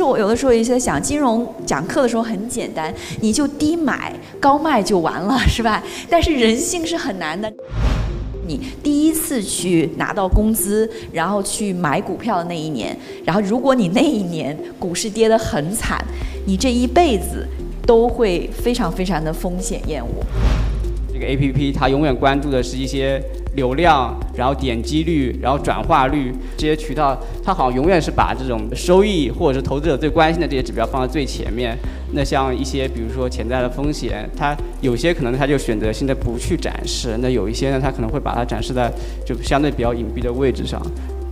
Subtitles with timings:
[0.00, 5.82] 实我有的时候也在想，金融讲课的时候很简单，你就低买高卖就完了，是吧？
[6.08, 7.52] 但是人性是很难的。
[8.46, 16.02] 你第一次去拿到工资，然后去买股票的那一年，然后如果你那一年股市跌得很惨，
[16.46, 17.46] 你这一辈子
[17.86, 20.24] 都会非常非常的风险厌恶。
[21.12, 23.22] 这个 A P P 它永远关注的是一些
[23.54, 31.76] 流量，然后点击率，然后转化率这些渠道，它好像永远是把这种收益或者是投资者最关心的这些指标放在最前面。
[32.12, 38.92] 那像一些比如说潜在的风险，它有些可能它就选择性的不去展示，那有一些呢，它可能会把它展示在
[39.24, 40.80] 就相对比较隐蔽的位置上。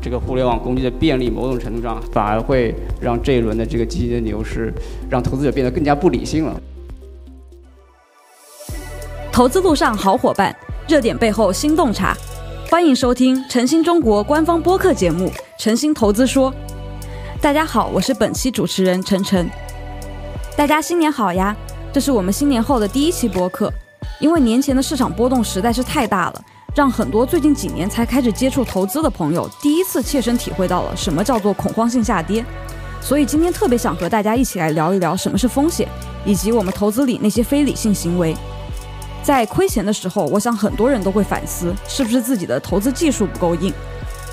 [0.01, 4.73] 这个互联网工具的便利，某种程度上反而会让这一轮的这个基金的牛市，
[5.10, 6.60] 让投资者变得更加不理性了。
[9.32, 10.55] 投资路上好伙伴，
[10.88, 12.16] 热点背后新洞察，
[12.70, 15.27] 欢迎收听晨星中国官方播客节目
[15.59, 16.51] 《晨星投资说》。
[17.42, 19.51] 大家好，我是本期主持人晨晨。
[20.56, 21.55] 大家新年好呀！
[21.93, 23.71] 这是我们新年后的第一期播客，
[24.18, 26.43] 因为年前的市场波动实在是太大了，
[26.74, 32.43] 让很多最近几年才开始接触投资的朋友第一次切身体会到了什么叫做恐慌性下跌。
[33.02, 35.87] 所以今天特别想和大家一起来聊一聊什么是风险，
[36.24, 38.35] 以及我们投资里那些非理性行为。
[39.29, 43.70] 在亏钱的时候，我想很多人都会反思，是不是自己的投资技术不够硬。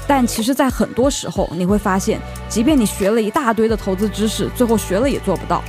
[0.07, 5.61] 但其实，在很多时候，你会发现，即便你学了一大堆的投资知识，最后学了也做不到。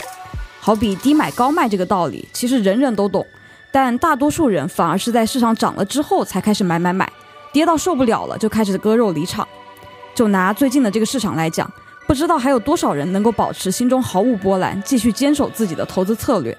[0.60, 3.26] 好比低买高卖这个道理，其实人人都懂，
[3.72, 7.12] 但大多数人反而是在市场涨了之后才开始买买买，
[7.52, 9.44] 跌到受不了了就开始割肉离场。
[10.14, 11.68] 就拿最近的这个市场来讲，
[12.06, 16.56] 不知道还有多少人能够保持心中毫无波澜，继续坚守自己的投资策略。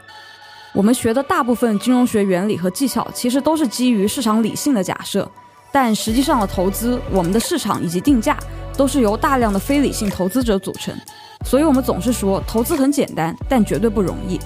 [0.77, 5.27] 我们学的大部分金融学原理和技巧，其实都是基于市场理性的假设，
[5.71, 8.37] 但实际上的投资，我们的市场以及定价，
[8.77, 10.95] 都是由大量的非理性投资者组成。
[11.43, 14.39] 所以，我们总是说投资很简单，但绝对不容易。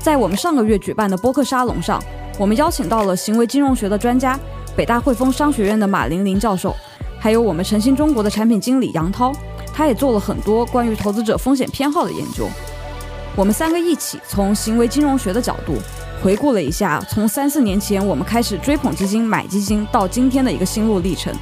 [0.00, 2.02] 在我们上个月举办的播客沙龙上，
[2.36, 4.36] 我们邀请到了行为金融学的专家，
[4.74, 6.74] 北大汇丰商学院的马玲玲教授，
[7.20, 9.32] 还有我们晨星中国的产品经理杨涛，
[9.72, 12.48] 他也做了很多关于投资者风险偏好的研究。
[13.36, 15.78] 我们三个一起从行为金融学的角度
[16.22, 21.32] 回顾了一下，从三四年前我们开始追捧基金、买基金到今天的一个心路历程。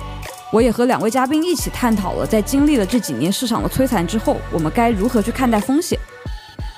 [0.52, 5.98] 我也和两位嘉宾一起探讨了，在经历了这几年市场的摧残之后，我们该如何去看待风险。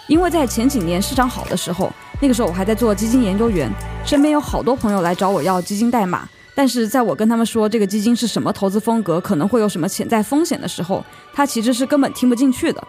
[0.08, 3.70] 因为在前几年市场好的时候，那个时候我还在做基金研究员，
[4.04, 12.82] 身边有好多朋友来找我要基金代码，但是在我跟他们说这个基金是什么投资风格，可能会有什么潜在风险的时候，他其实是根本听不进去的。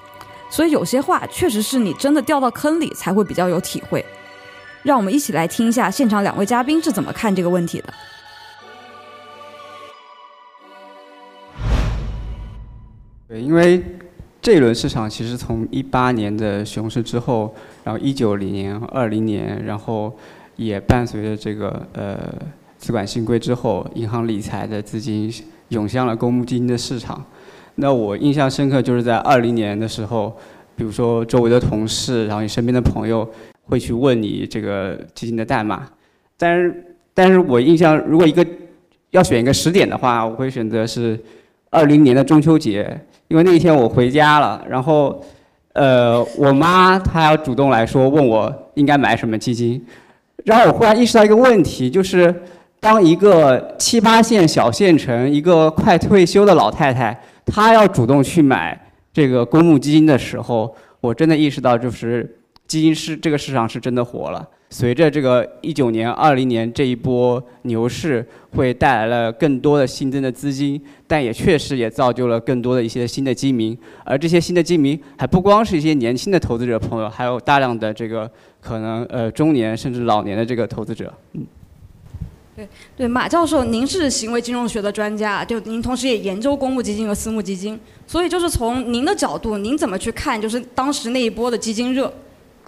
[0.52, 4.06] 所以有些话确实是你真的掉到坑里才会比较有体会。
[4.84, 7.94] 让我们一起来听一下现场两位嘉宾是怎么看这个问题的。
[13.28, 13.82] 对，因为
[14.42, 20.14] 这一轮市场其实从一八年的熊市之后，然后一九年、二零年，然后
[20.58, 22.18] 也伴随着这个呃
[22.78, 25.34] 资管新规之后，银行理财的资金
[25.70, 27.24] 涌向了公募基金的市场。
[27.76, 30.36] 那我印象深刻，就是在二零年的时候，
[30.76, 33.28] 比如说周围的同事，然后你身边的朋友
[33.64, 35.88] 会去问你这个基金的代码。
[36.38, 38.46] 但是，但是我印象，如果一个
[39.12, 41.20] 要选一个时点的话，我会选择是
[41.70, 43.00] 二零年的中秋节，
[43.30, 45.24] 因为那一天我回家了，然后，
[45.74, 49.84] 呃，我妈她要主动来说问我应该买什么基金，
[50.46, 52.34] 然后我忽然意识到一个问题，就是
[52.80, 57.20] 当一个七八线小县城一个快退休的老太太。
[57.46, 62.38] 他要主动去买这个公募基金的时候，我真的意识到，就是
[62.68, 64.48] 基金市这个市场是真的火了。
[64.70, 73.78] 随着这个一九年、二零年这一波牛市，会带来了更多的新增的资金，但也确实也造就了更多的一些新的基民。
[74.06, 78.32] 而这些新的基民，还不光是一些年轻的投资者朋友，还有大量的这个
[78.62, 81.14] 可能呃中年甚至老年的这个投资者。
[81.34, 81.46] 嗯。
[82.54, 82.68] 对
[82.98, 92.12] 对，马教授，您是行为金融学的专家，就您同时也研究公募基金和私募基金，所以就是从您的角度，您怎么去看，就是当时那一波的基金热？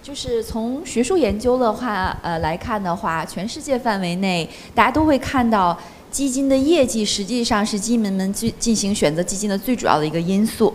[0.02, 5.78] 就是从学术研究的话，呃来看的话，全世界范围内，大家都会看到
[6.10, 10.72] 基金的业绩实际上是基民们进进行选择基金的最主要的一个因素。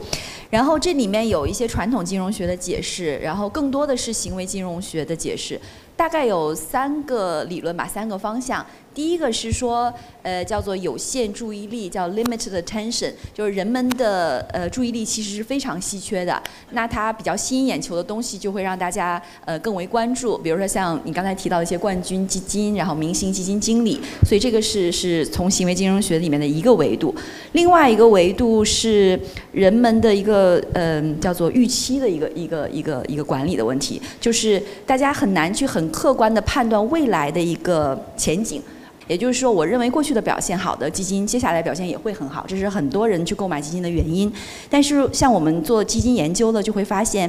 [0.50, 5.60] 然后这里面有一些传统金融学的解释，然后更多的是行为金融学的解释。
[5.96, 8.66] 大概有三个理论吧，三个方向。
[8.94, 9.94] 第一个是说，
[10.24, 16.42] 呃，叫做有限注意力，叫 limited attention，就是人们的呃注意力其实是非常稀缺的。
[16.72, 20.38] 那它比较吸引眼球的东西，就会让大家呃更为关注。
[20.40, 27.16] 比如说像你刚才提到的一些冠军基金，然后明星基金经理，所以这个是是从行为金融学里面的一个维度。
[27.54, 29.18] 另外一个维度是
[29.52, 38.62] 人们的一个嗯叫做预期的一个一个一个一个管理的问题，就是大家很难去很客观的判断未来的一个前景。
[39.10, 44.32] 也就是说，我认为过去的表现好的基金，接下来表现也会很好，这是很多人去购买基金的原因。
[44.70, 47.28] 但是，像我们做基金研究的，就会发现，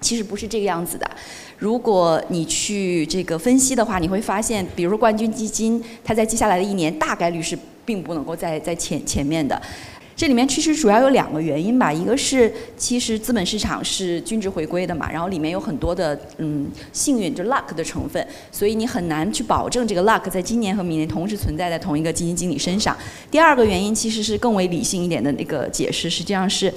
[0.00, 1.06] 其实不是这个样子的。
[1.58, 9.60] 如果你去这个分析的话，你会发现，比如说冠军基金，它在接下来的一年大概率是并不能够在在前前面的。
[10.22, 22.96] 这里面其实主要有两个原因吧，一个是其实资本市场是均值回归的嘛，然后里面有很多的嗯幸运就 luck 的成分，所以你很难去保证这个 luck 在今年和明年同时存在在同一个基金经理身上。
[23.32, 26.72] 第二个原因其实是更为理性一点的那个解释，实际上是。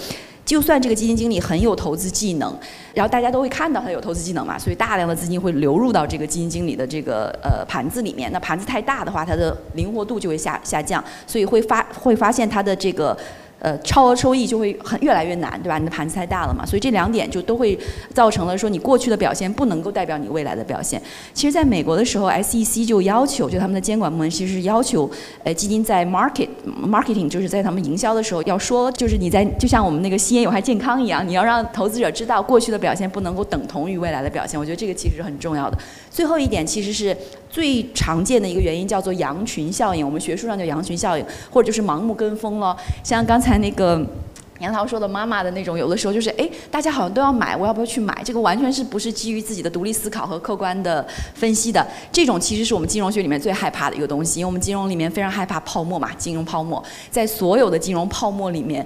[0.45, 2.55] 就算这个基金经理很有投资技能，
[2.93, 8.31] 然后大家都会看到他有投资技能嘛，所以大量的资金会流入到这个基金经理的这个呃盘子里面。
[8.31, 13.17] 那盘子太大的话，它的灵活度就会下下降，所以会发会发现它的这个。
[13.65, 15.79] 呃，超额收益就会很越来越难，对吧？
[15.79, 17.75] 你的盘子太大了嘛，所以这两点就都会
[18.13, 21.01] 造成了说你过去的表现不能够代表你未来的表现。
[21.33, 25.09] 其实，在美国的时候，SEC 就要求，就他们的监管部门其实是要求，
[25.43, 26.47] 呃，基金在 market
[26.87, 34.59] marketing 就是在他们营销的时候要说，就是你在就像我们那个吸烟有害健康一样，你要让投资者知道过去的表现不能够等同于未来的表现。
[34.59, 35.77] 我觉得这个其实是很重要的。
[36.11, 37.17] 最后一点其实是
[37.55, 40.05] 最常见的一个原因，叫做羊群效应。
[40.05, 42.75] 我们学术上叫羊群效应，或者就是盲目跟风了。
[43.01, 44.05] 像刚才那个
[44.59, 48.21] 杨涛说的妈妈的那种，有的时候就是哎，大家好像都要买，我要不要去买？
[48.25, 51.87] 这个完全是不是基于自己的独立思考和客观的分析的？
[52.11, 58.85] 这种其实是我们金融学里面最害怕的一个东西，因为我们金融里面非常害怕泡沫嘛，金融泡沫在所有的金融泡沫里面。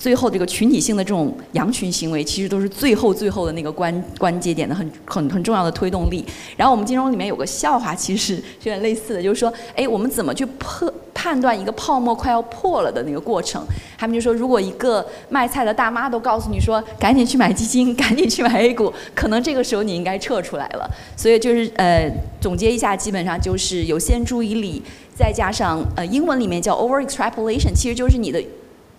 [0.00, 6.24] 最后这个群体性的这种羊群行为，其实都是最后最后的那个关关节点的很很很重要的推动力。
[6.56, 13.62] 然后我们金融里面有个笑话，其实是有点类似的，就是说，哎，我们怎么去破判断一个泡沫快要破了的那个过程？
[13.98, 20.90] 他们就说，如果一个卖菜的大妈都告诉你说，赶紧去买基金，赶紧去买 A 股，可能这个时候你应该撤出来了。
[21.14, 22.10] 所以就是呃，
[22.40, 24.82] 总结一下，基本上就是有限注意力，
[25.14, 28.42] 再加上呃，英文里面叫 over extrapolation，其实就是你的。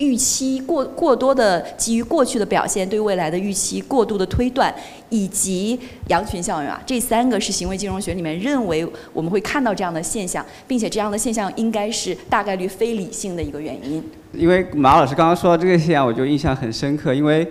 [0.02, 4.74] 预期过过多的基于过去的表现对未来的预期过度的推断，
[5.10, 5.78] 以及
[6.08, 14.02] 羊群效应啊，这三个是行为金融学里面认为我们会看到这样的现象，并且这样的现象应该是大概率非理性的一个原因。
[14.32, 17.14] 因为马老师刚刚说到这个现象，我就印象很深刻。
[17.14, 17.46] 因为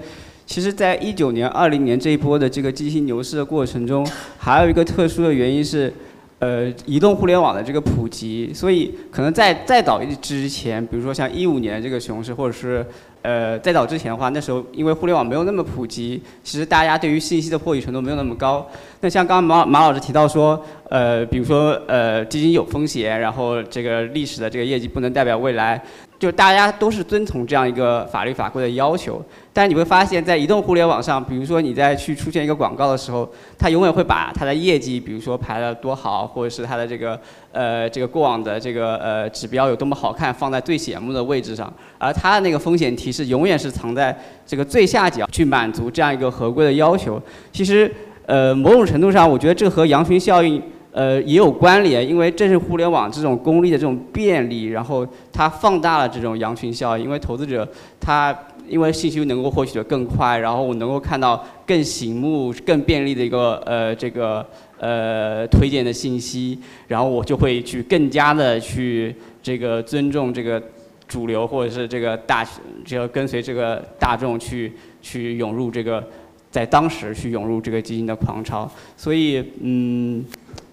[0.45, 4.05] 其实，在一九年、二零年这一波的这个基金牛市的过程中，
[4.37, 5.93] 还有一个特殊的原因是。
[6.41, 12.83] 呃，移动互联网的这个普及，所以可能在再早一之前，比如说像一五年这个熊市，或者是
[13.21, 18.67] 呃在早之前的话，那时候因为互联网没有那么普及，其实大家对于信息的获取程度没有那么高。
[18.99, 25.81] 那像刚刚马马老师提到说，呃，比如说呃基金有风险，然后这个历史的这个业绩不能代表未来。
[26.19, 29.19] 就大家都是遵从这样一个法律法规的要求，
[29.51, 33.27] 但是你会发现在移动互联网上，比如说你在去出现一个广告的时候，
[33.57, 37.19] 它永远会把它的业绩，比如说排的多好，或者是它的这个
[37.51, 47.21] 呃这个过往的这个呃指标有多么好看，放在最显目的位置上，而它的那个风险提示永远是藏在这个最下角，去满足这样一个合规的要求。
[47.51, 47.91] 其实
[48.25, 50.61] 呃某种程度上，我觉得这和羊群效应。
[50.93, 57.05] 呃，也有关联，因为正是互联网这种功利的这种便利，然后它放大了这种羊群效应。
[57.05, 57.65] 因为投资者
[57.97, 58.37] 他
[58.67, 64.45] 因为信息能够获取的更快，然后我能够看到更醒目、更便利的一个呃这个
[64.81, 70.61] 呃推荐的信息，然后我就会去更加的去这个尊重这个
[71.07, 72.43] 主流或者是这个大，
[72.83, 76.03] 只要跟随这个大众去去涌入这个
[76.49, 78.69] 在当时去涌入这个基金的狂潮。
[78.97, 80.25] 所以嗯。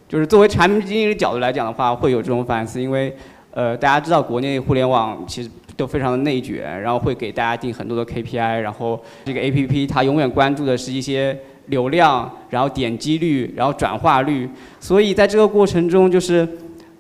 [0.09, 3.15] 就是作为产品经理的角度来讲的话，会有这种反思，因为，
[3.51, 11.39] 呃，大家知道国内互联网其实都非常的内卷，然后会给大家定很多的 KPI，然后这个 APP 它永远关注的是一些
[11.69, 14.49] 流量，然后点击率，然后转化率，
[14.81, 16.47] 所以在这个过程中，就是，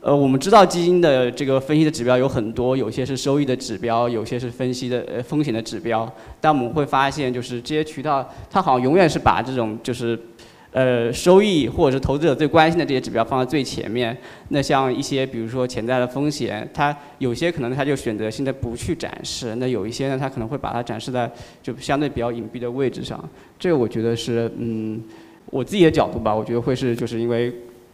[0.00, 6.10] 呃，我们知道基金的这个分析的指标有很多，有些是收益的指标，有些是分析的呃风险的指标，
[6.40, 10.18] 但我们会发现，就是这些渠道它好像永远是把这种就是。
[10.72, 14.16] 呃，收益或者是投资者最关心的这些指标放在最前面。
[14.48, 19.54] 那像一些，比如说潜在的风险，它有些可能它就选择性的不去展示。
[19.56, 21.30] 那有一些呢，它可能会把它展示在
[21.62, 23.22] 就相对比较隐蔽的位置上。
[23.58, 25.02] 这个我觉得是，嗯，
[25.46, 27.52] 我自己的角度吧，我觉得会是就是因为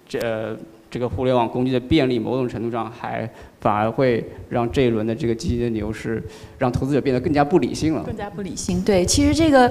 [0.08, 0.56] 这。
[0.94, 3.28] 这个互联网工具的便利，某种程度上还
[3.60, 6.22] 反而会让这一轮的这个基金的牛市，
[6.56, 8.04] 让投资者变得更加不理性了。
[8.04, 8.80] 更加不理性。
[8.82, 9.68] 对，其实这个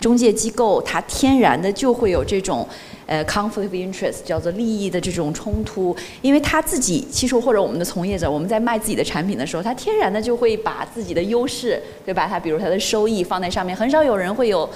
[0.00, 2.68] 中介机构它天然的就会有这种
[3.06, 12.28] 呃 conflict of interest，叫做利益的这种冲突，因为他自己其实或者我们的从业者，我们在卖自己的产品的时候，他天然的就会把自己的优势，对吧？
[12.28, 14.68] 他比如他的收益放在上面，很少有人会有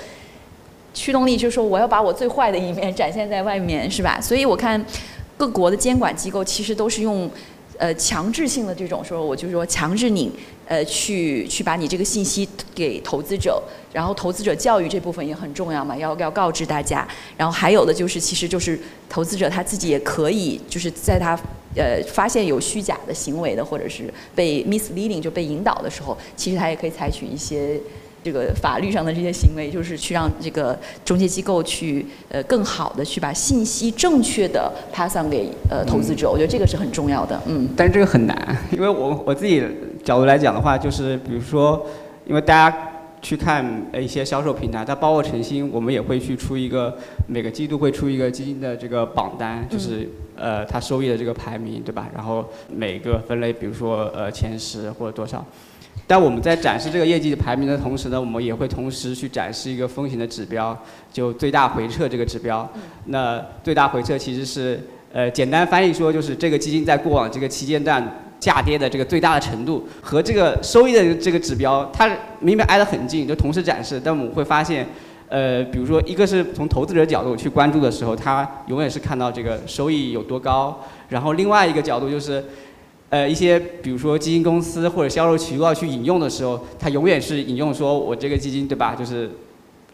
[0.95, 4.19] 驱动力，就是说我要把我最坏的一面展现在外面，是吧？
[4.19, 4.83] 所以我看。
[5.41, 7.29] 各国的监管机构其实都是用，
[7.79, 10.31] 呃，强制性的这种说，我就是说强制你，
[10.67, 17.09] 呃，去去把你这个信息给投资者，然后投资者教育这部分也很重要嘛，要要告知大家。
[17.39, 18.79] 然后还有的就是，其实就是
[19.09, 21.35] 投资者他自己也可以，就是在他
[21.75, 27.81] 呃发现有虚假的行为的，或者是被 misleading 就被引导的时候，其实他也可以采取一些。
[28.23, 37.69] 这个法律上的这些行为，就是去让这个中介机构去呃更好的去把信息正确的 pass on 给呃投资者，我觉得这个是很重要的，嗯。
[37.77, 39.65] 但是这个很难，因为我我自己
[40.05, 41.87] 角度来讲的话，就是比如说，
[42.27, 46.97] 因为大家去看一些销售平台，它包括晨星，我们也会去出一个
[47.27, 52.09] 每个季度会出一个基金的这个榜单，就是呃它收益的这个排名，对吧？
[52.15, 55.45] 然后每个分类，比如说呃前十或者多少。
[56.11, 60.77] 但我们在展示这个业绩排名的同时呢，我们也会同时去展示一个风险的指标，
[61.13, 62.69] 就最大回撤这个指标。
[63.05, 64.81] 那最大回撤其实是，
[65.13, 68.05] 呃，简单翻译说就是这个基金在过往这个期间段
[68.41, 72.09] 下跌的这个最大的程度和这个收益的这个指标，它
[72.41, 74.03] 明明挨得很近，就同时展示。
[74.03, 74.85] 但我们会发现，
[75.29, 80.77] 呃，比如说一个是从投资者角度去关注的时候，他永远是看到这个收益有多高，
[81.09, 82.45] 然后另外一个角度就是。
[83.11, 88.95] 呃，一些比如说基金公司或者销售渠道去引用的时候，它永远是引用说我这个基金对吧？
[88.95, 89.29] 就是，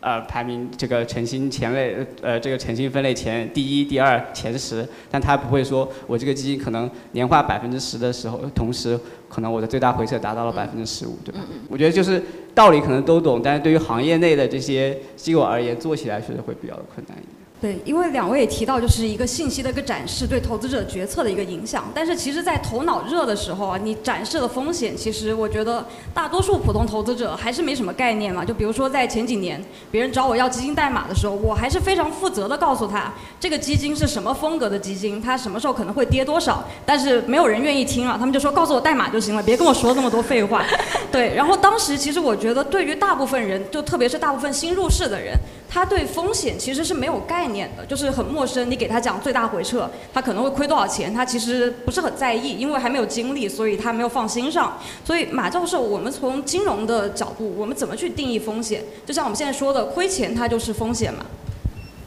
[0.01, 11.41] 呃，排名这个诚信前类，呃，这个诚信分类前第一、第二、前十，但它不会说我这个基金可能年化百分之十的时候，同时可能我的最大回撤达到了百分之十五，对吧？
[11.71, 12.23] 我觉得就是
[12.55, 17.36] 道理可能都懂，但是对于行业内的这些机构而言，做起来确实会比较困难一点。
[17.59, 21.91] 对，因为两位也提到，就是一个信息的一个展示对投资者决策的一个影响。
[21.95, 25.83] 但是其实，在头脑热的时候啊，你展示的风险，其实我觉得
[26.13, 28.45] 大多数普通投资者还是没什么概念嘛。
[28.45, 33.11] 就比如说在前几年，别人找我要基金代码的时候，我还是非常负责的告诉他，
[33.41, 36.63] 这个基金是什么风格的基金，它什么时候可能会跌多少。
[36.85, 40.63] 但是没有人愿意听啊，他们就说告诉我代码就行了，别跟我说那么多废话。
[41.11, 45.33] 对，然后当时其实我觉得，对于大部分人，就特别是大部分新入市的人。
[45.69, 48.69] 他对风险其实是没有概念概念的，就是很陌生。
[48.69, 54.77] 你给他讲最大回撤，他可能会亏多少钱，他其实不是很在意，因为还没有经历，所以他没有放心上。
[55.05, 58.83] 所以马教授，我们从金融的角度，我们怎么去定义风险？
[59.07, 61.25] 就像我们现在说的，亏钱它就是风险嘛？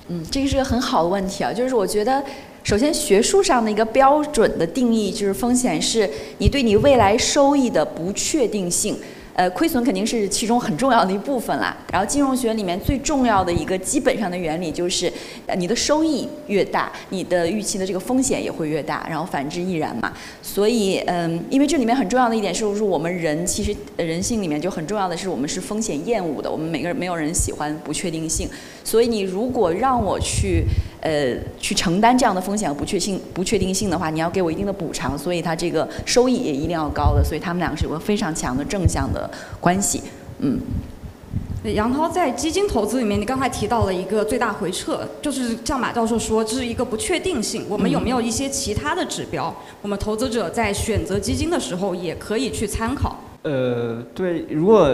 [0.09, 1.53] 嗯，这个是个很好的问题啊。
[1.53, 2.21] 就是我觉得，
[2.63, 8.99] 首先学术上的一个标准的定义就是风险是你对你未来收益的不确定性。
[9.39, 11.73] 呃，亏损肯定是其中很重要的一部分啦。
[11.93, 15.09] 然后金融学里面最重要的一个基本上的原理就是，
[15.45, 20.11] 呃，你的收益越大，你的预期的这个风险也会越大，然后反之亦然嘛。
[20.41, 26.51] 所以，嗯，因为这里面很重要的一点是，是我们人其实人性里面就很重要的是，我们是风险厌恶的。
[26.51, 28.49] 我们每个人没有人喜欢不确定性。
[28.83, 30.65] 所以，你如果让我去，
[31.01, 35.17] 呃，去承担这样的风险和不确性不确定性的话，你要给我一定的补偿。
[35.17, 37.23] 所以，它这个收益也一定要高的。
[37.23, 39.29] 所以，他们两个是有个非常强的正向的。
[39.59, 40.01] 关系，
[40.39, 40.59] 嗯，
[41.63, 47.65] 杨涛在基金投资里面，你刚才提到了一个最大回撤，就是像马教授说，这是一个不确定性。
[47.69, 53.19] 我们有没有一些其他的指标，我们投资者在选择基金的时候也可以去参考？
[53.41, 54.93] 呃，对，如果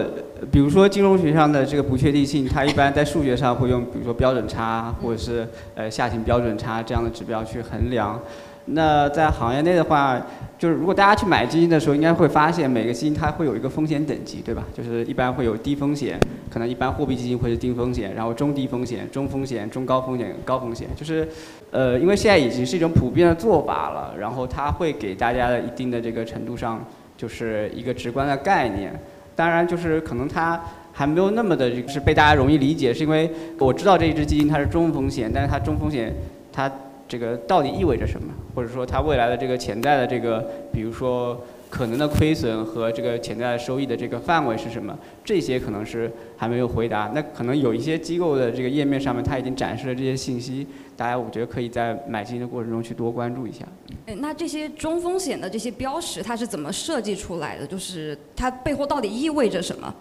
[0.52, 8.20] 比如说金融学上的这个不确定性，它一般在数学上会用，比如说标准差或者是呃下行标准差这样的指标去衡量。
[8.68, 10.20] 那在行业内的话，
[10.58, 14.64] 就是如果大家去买基金的时候，应该会发现每个基金它会有一个风险等级，对吧？
[14.74, 16.18] 就是一般会有低风险，
[16.50, 20.88] 可能一般货币基金会是低风险，然后中低风险、中风险、中高风险、高风险。
[20.96, 21.28] 就是，
[21.70, 26.84] 呃，因为现在已经是一种普遍的做法了，然后它会给大家的一定的这个程度上，
[27.16, 28.92] 就是一个直观的概念。
[29.34, 30.60] 当然，就是可能它
[30.92, 36.14] 还没有那么的，是被大家容易理解，是因为我知道这一只基金它是中风险，但是它中风险
[36.52, 36.70] 它。
[37.08, 38.32] 这个到底意味着什么？
[38.54, 44.96] 或者说它未来的这个潜在的这个，比如说可能的亏损和这个潜在的收益的这个范围是什么？
[45.24, 47.10] 这些可能是还没有回答。
[47.14, 50.66] 那可能有一些机构的这个页面上面，它已经展示了这些信息。
[50.96, 53.66] 大家我觉得可以在买基金的过程中去多关注一下。
[54.06, 57.66] 哎，那这些中风险的这些标识，它是怎么设计出来的？
[57.66, 59.94] 就是它背后到底意味着什么？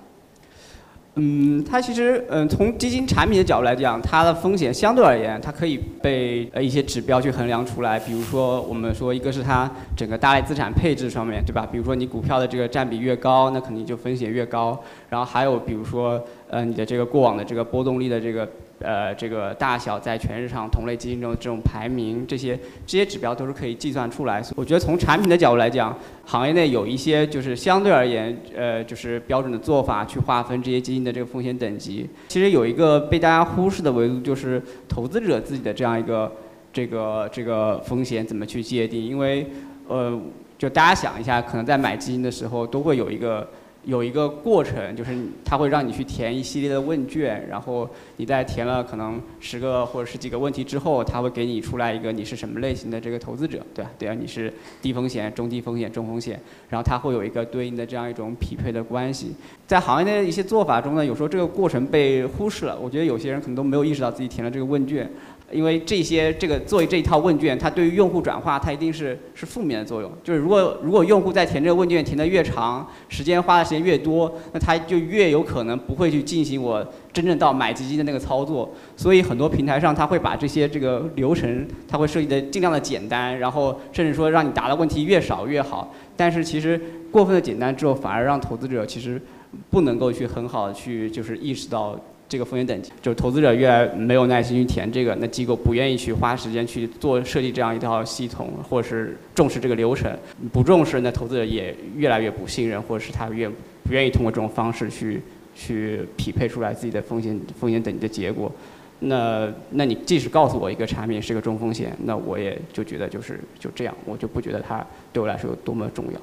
[1.18, 7.98] 嗯，它其实，嗯，从基金产品的角度来讲，它的风险相对而言，它可以被呃一些指标去衡量出来。
[7.98, 11.66] 比如说，我们说一个是它整个大类资产配置上面，对吧？
[11.72, 14.78] 比如说你股票的这个占比越高，那肯定就风险越高。
[15.10, 18.48] 然后还有比如说，呃，你的这个过往的这个波动率的这个。
[18.80, 24.44] 呃，这个大小在全市场同类基金中这种排名，这些这些指标都是可以计算出来。
[24.56, 32.10] 我觉得从产品的角度来讲，行业内有一些就是相对而言，呃，就是标准的做法去划分这些基金的这个风险等级。
[32.28, 36.32] 其实有一个被大家忽视的维度，就是投资者自己的这样一个
[36.74, 39.02] 这个这个风险怎么去界定？
[39.02, 39.48] 因为
[39.88, 40.20] 呃，
[40.58, 43.48] 就大家想一下，可能在买基金的时候都会有一个。
[43.86, 47.88] 有一个过程，就是它会让你去填一系列的问卷，然后
[48.18, 53.92] 你在填了可能十个或者十几个问题之后，它会给你出来一个你是什么类型的这个投资者，对吧？
[54.00, 54.52] 对啊，你是
[54.82, 56.40] 低风险、中低风险、中风险，
[56.70, 59.34] 然后它会有一个对应的这样一种匹配的关系。
[59.68, 65.10] 在行业的一些做法中呢，有时候这个过程被忽视了，我觉得有些人可能都没有意识到自己填了这个问卷。
[65.52, 70.12] 因为这些这个作为这一套问卷，它对于用户转化，它一定是是负面的作用。
[70.24, 78.74] 就是如果如果用户在填这个问卷填的越长，时间花的时间越多，那他就越有可能不会去进行我真正到买基金的那个操作。
[78.98, 85.94] 所以很多平台上，他会把这些这个流程，他会设计的尽量的简单，然后甚至说让你答的问题越少越好。
[86.18, 89.22] 但是其实过分的简单之后，反而让投资者其实
[89.70, 91.96] 不能够去很好的去就是意识到。
[92.28, 100.12] 这个风险等级，就是投资者越来没有耐心去填这个，那机构不愿意去花时间去做设计这样一套系统，或者是重视这个流程，
[100.52, 105.22] 不重视，那投资者也越来越不信任，或者是他越不愿意通过这种方式去
[105.56, 108.52] 去匹配出来自己的风险风险等级的结果。
[109.00, 116.20] 那那你即使告诉我一个产品是个中风险，那我也就觉得就是就这样，我就不觉得它对我来说有多么重要。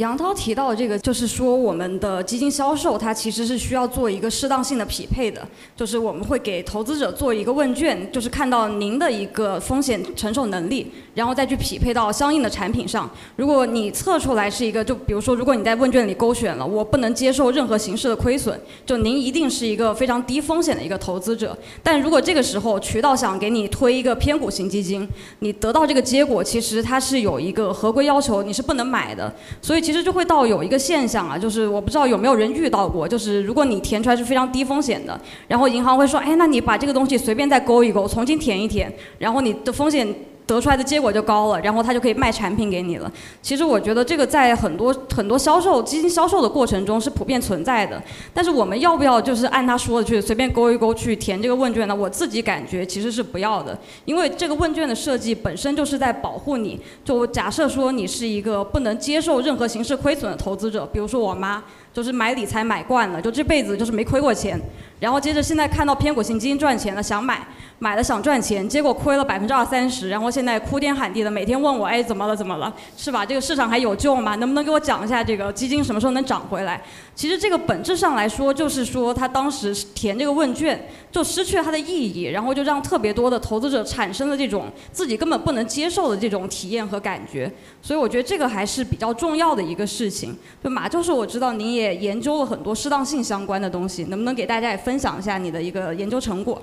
[0.00, 13.08] 杨涛提到的这个，就是说我们的基金销售，它其实是需要做一个适当性的匹配的，就是我们会给投资者做一个问卷，就是看到您的一个风险承受能力，然后再去匹配到相应的产品上。
[13.36, 21.54] 如果你测出来是一个，就比如说，如果你在问卷里勾选了我不能接受任何形式的亏损，就您一定是一个非常低风险的一个投资者。
[21.82, 25.06] 但如果这个时候渠道想给你推一个偏股型基金，
[25.40, 29.30] 你得到这个结果，其实它是有一个合规要求，你是不能买的。
[29.60, 29.89] 所以。
[29.90, 40.06] 其实就会到有一个现象啊，就是我不知道有没有人遇到过，就是如果你填出来是非常低风险的，然后银行会说，哎，那你把这个东西随便再勾一勾，重新填一填，然后你的风险。
[40.54, 43.10] 得出来的结果就高了，然后他就可以卖产品给你了。
[43.42, 48.02] 其实我觉得这个在很多很多销售基金销售的过程中是普遍存在的。
[48.32, 51.94] 但是我们要不要就是按他说的去随便勾一勾去填这个问卷呢？
[51.94, 56.80] 我自己感觉其实是不要的，因为这个问卷的设计本身就是在保护你。
[57.04, 61.62] 就假设说你是一个不能接受任何形式亏损的投资者，比如说我妈。
[61.92, 64.56] 就是买理财买惯了，就这辈子就是没亏过钱，
[65.00, 67.40] 然后接着现在看到偏股型基金赚钱了，想买，
[67.78, 73.24] 买了想赚钱，结果亏了百分之二三十，然后现在哭天喊地的，每天问我，哎，怎么了怎么了，是吧？
[73.24, 74.34] 这个市场还有救吗？
[74.36, 76.82] 能不能给我讲一下这个基金什么时候能涨回来？
[77.14, 87.50] 其实这个本质上来说，就是说他当时填这个问卷就失去了它的意义，然后就让特别多的投资者产生了这种自己根本不能接受的这种体验和感觉，
[87.82, 90.36] 所以我觉得这个还是比较重要的一个事情。
[90.62, 92.00] 就马教授，我知道您也。
[92.00, 96.60] 研究了很多适当性相关的东西，能不能给大家也分分享一下你的一个研究成果？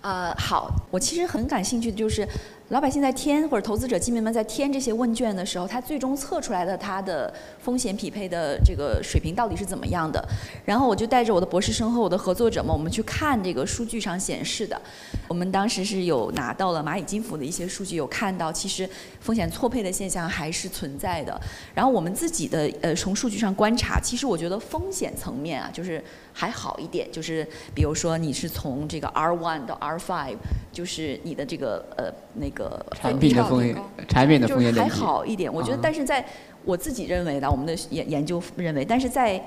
[0.00, 2.26] 呃，好，我其实很感兴趣的就是。
[2.72, 10.26] 老百姓在填或者投资者、基民们在填这些问卷的时候，他最终测出来的他的风险匹配的这个水平到底是怎么样的？
[10.64, 14.80] 然后我就带着我的博士生和我的合作者们，我们去看这个数据上显示的。
[15.28, 18.88] 我们当时是有拿到了蚂蚁金服的一些数据，有看到其实
[19.20, 21.38] 风险错配的现象还是存在的。
[21.74, 27.06] 然后我们自己的呃从数据上观察，其实我觉得风险层面啊，就是还好一点。
[27.12, 30.36] 就是比如说你是从这个 R one 到 R five，
[30.72, 32.61] 就是你的这个呃那个。
[32.94, 33.76] 产品的风险，
[34.08, 35.52] 产品的风险还好一点。
[35.52, 36.24] 我觉得，但是在
[36.64, 39.42] 我自己认为的，我们的研研究认为，但是在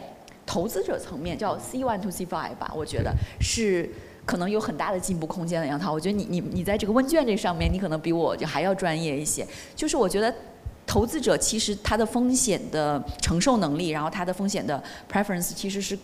[0.46, 3.90] 投资者层面，叫 C one to C five 吧，我觉得是
[4.26, 5.68] 可能有很大的进步空间的。
[5.68, 9.48] 杨涛，我觉得你你你在这个问卷这上面，你可能比我就还要专业一些。
[9.76, 10.34] 就是我觉得
[10.86, 15.98] 投资者其实他的风险的承受能力，然后他的风险的 preference 其实是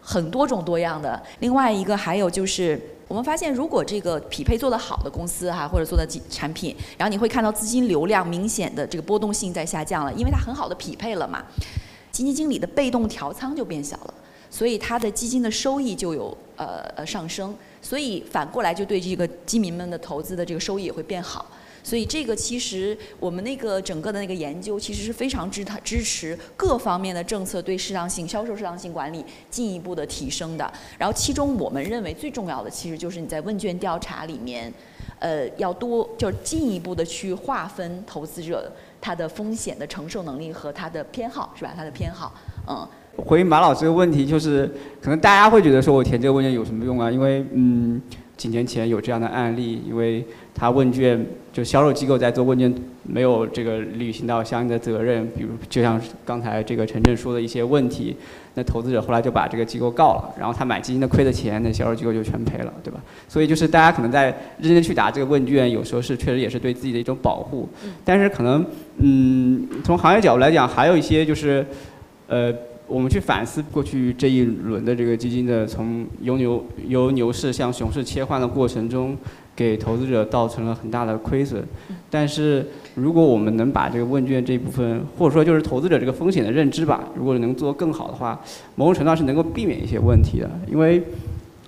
[0.00, 1.22] 很多种多样的。
[1.40, 2.80] 另外一个还有就是。
[3.08, 11.42] 我们发现，如果这个匹配做得好的公司哈，或者做的产品，然后你会看到资金流量明显的这个波动性在下降了，因为它很好的匹配了嘛，
[12.12, 14.14] 基金经理的被动调仓就变小了，
[14.50, 21.46] 所以它的基金的收益就有呃呃上升，所以反过来就对这个基民们的投资的这个收益也会变好。
[21.88, 30.70] 所以这个其实我们那个整个的那个研究其实是非常支它支持各方面的政策对适当性销售适当性管理进一步的提升的。
[30.98, 34.70] 然后其中我们认为最重要的其实就是你在问卷调查里面，
[35.18, 38.70] 呃，要多就是进一步的去划分投资者
[39.00, 41.72] 他的风险的承受能力和他的偏好是吧？
[41.74, 42.34] 他的偏好，
[42.66, 42.86] 嗯。
[43.24, 44.70] 回马老师的问题，就是
[45.00, 47.10] 可能大家会觉得说我填这个问卷有什么用啊？
[47.10, 48.00] 因为嗯，
[48.38, 50.24] 几年前有这样的案例，因为
[50.54, 52.72] 他问卷就销售机构在做问卷
[53.02, 58.16] 没有这个履行到相应的责任，比如就像刚才这个陈震说的一些问题，
[58.54, 63.00] 那投资者后来就把这个机构告了，然后他买基金的亏的钱，那销售机构就全赔了，对吧？
[63.28, 64.26] 所以就是大家可能在
[64.60, 67.68] 认真去答这个问卷，有时候是确实也是对自己的一种保护，
[68.04, 68.64] 但是可能
[68.98, 71.66] 嗯，从行业角度来讲，还有一些就是
[72.28, 72.54] 呃。
[72.88, 79.16] 我们去反思过去这一轮的这个基金的从由牛由牛市向熊市切换的过程中，
[79.54, 81.62] 给投资者造成了很大的亏损。
[82.08, 88.40] 但是如果我们能把这个问卷这部分，或者说就是投资者这个风险的认知吧，如果能做更好的话，
[88.74, 90.50] 某种程度上是能够避免一些问题的。
[90.66, 91.02] 因为，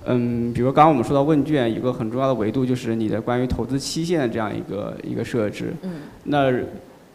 [0.06, 5.74] 嗯，比如刚刚我们说到问卷，有个很重要的维度就是你的关于投资期限的这样一个一个设置。
[6.24, 6.50] 那，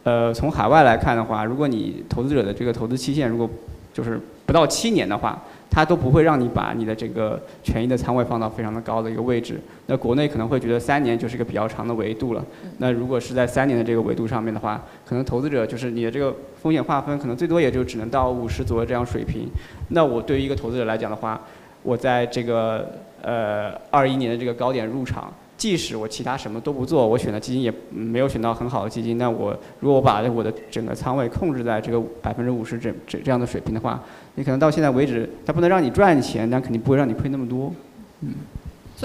[0.04, 3.50] 呃，从海外来看的话，如果你投资者的这个投资期限如果
[3.96, 9.58] 就是不到七年的话，它都不会让你把你的这个权益的仓位放到非常的高的一个位置。
[9.88, 12.44] 那国内可能会觉得三年就是一个比较长的维度了。
[12.80, 19.48] 那如果是在三年的这个维度上面的话，可能投资者就是你的这个风险划分可能最多也就只能到五十左右这样水平。
[19.92, 21.40] 那我对于一个投资者来讲的话，
[21.82, 25.34] 我在这个呃二一年的这个高点入场。
[25.58, 34.04] 即使我其他什么都不做，我选的基金也没有选到很好的基金，那我如果我把我的整个仓位控制在这个百分之五十这这这样的水平的话，
[34.36, 37.74] 你可能到现在为止，它不能让你赚钱，但肯定不会让你亏那么多，
[38.22, 38.34] 嗯。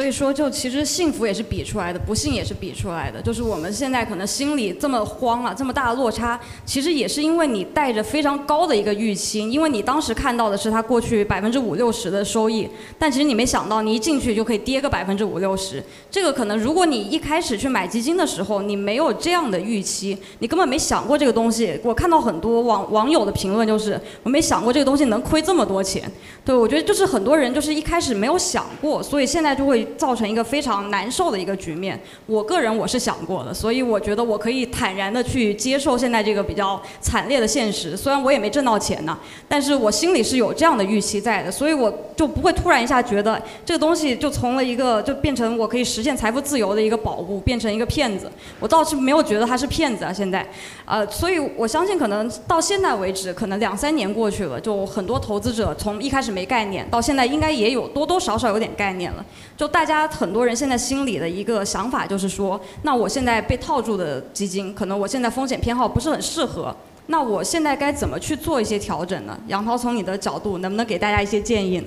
[0.01, 3.21] 所以说，就其实幸福也是比出来的，不幸也是比出来的。
[3.21, 12.67] 就是我们现在可能心里这么慌啊，这么大的落差，其实也是因为你带着非常高的一个预期，因为你当时看到的是它过去百分之五六十的收益，
[12.99, 15.85] 但其实你没想到，你一进去就可以跌个百分之五六十。
[16.11, 21.79] 这个可能，如果你一开始去买基金的时候，你没有这样的预期，你根本没想过这个东西。
[21.85, 26.11] 我看到很多网网友的评论，就是我没想过这个东西能亏这么多钱。
[26.43, 29.87] 对，我觉得就是很多人就是一开始没有想过，所以现在就会。
[29.97, 32.01] 造成一个非常难受的一个局面。
[32.27, 37.97] 我个人我是想过的，所以我觉得我可以坦然的去接受现在这个比较惨烈的现实。
[37.97, 48.31] 虽然我也没挣到钱呢，但是我心里是有这样的预期在的，所以我就不会突然一下觉得这个东西就从了一个就变成我可以实现财富自由的一个宝物，变成一个骗子。
[48.59, 50.47] 我倒是没有觉得他是骗子啊，现在，
[50.85, 59.25] 呃，所以我相信可能到现在为止，可能两三年过去了，就很多投资者从一开始没概念，到现在应该也有多多少少有点概念了。
[59.57, 66.75] 就大家很多人现在心里的一个想法就是说，那我现在被套住的基金，可能我现在风险偏好不是很适合，
[67.07, 69.39] 那我现在该怎么去做一些调整呢？
[69.47, 71.87] 杨涛从你的角度，能不能给大家一些建议呢？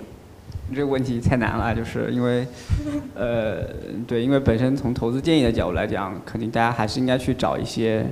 [0.73, 2.47] 这个问题太难了，就是因为，
[3.13, 3.63] 呃，
[4.07, 8.05] 对，因为本身从投资建议的角度来讲，肯定大家还是应该去找一些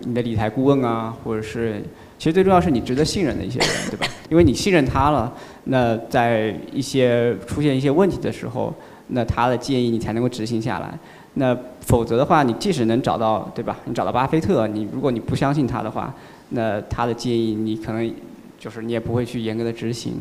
[0.00, 1.82] 你的理财顾问啊，或者是，
[2.18, 4.06] 其实最重要是你值得信任的一些人，对吧？
[4.28, 5.32] 因为你信任他了，
[5.64, 8.74] 那在一些出现一些问题的时候。
[9.14, 10.98] 那他的建议你才能够执行下来，
[11.34, 13.78] 那否则的话，你即使能找到，对吧？
[13.84, 16.14] 你找到巴菲特，你如果你不相信他的话，
[16.50, 18.10] 那他的建议你可能
[18.58, 20.14] 就是你也不会去严格的执行。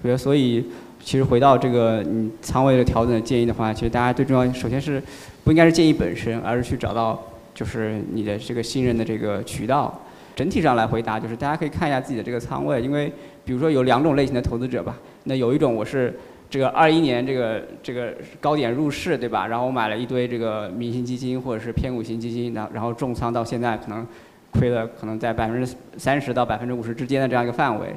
[0.00, 0.64] 我觉得，所以
[1.02, 5.02] 其实回到这个你仓位的调整的建议的话，其实大家最重要，首先是
[5.44, 7.22] 不应该是建议本身，而是去找到
[7.54, 10.00] 就是你的这个信任的这个渠道。
[10.34, 13.12] 整体上来回答，就是大家可以看一下自己的这个仓位，因为
[13.44, 16.18] 比如说有两种类型的投资者吧，那有一种我是。
[16.50, 19.46] 这个二一年这个这个高点入市，对吧？
[19.46, 24.06] 然后我买了一堆这个明星基金或者是偏股型基金，然后然后重仓到现在可能
[24.52, 27.94] 亏了可能在百分之三十到百分之五十之间的这样一个范围。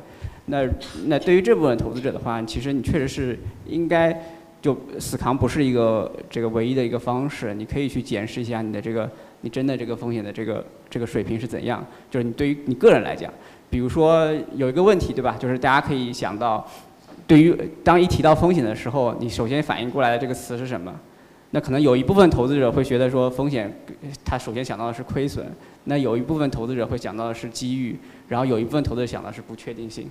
[0.47, 0.67] 那
[1.05, 4.21] 那对于这部分投资者的话，其实你确实是应该
[4.61, 9.09] 就死扛不是一个这个唯一的一个方式，你可以去检视一下你的这个
[9.39, 11.81] 你真的这个风险的这个这个水平是怎样。
[12.09, 13.31] 就是你对于你个人来讲，
[13.69, 15.37] 比如说有一个问题，对吧？
[15.39, 16.67] 就是大家可以想到。
[17.27, 20.93] 对于当一提到风险的时候，你首先反应过来的这个词是什么？
[21.51, 23.73] 那可能有一部分投资者会觉得说风险，
[24.23, 25.45] 他首先想到的是亏损；
[25.83, 27.95] 那有一部分投资者会想到的是机遇；
[28.29, 30.09] 然后有一部分投资者想到是不确定性。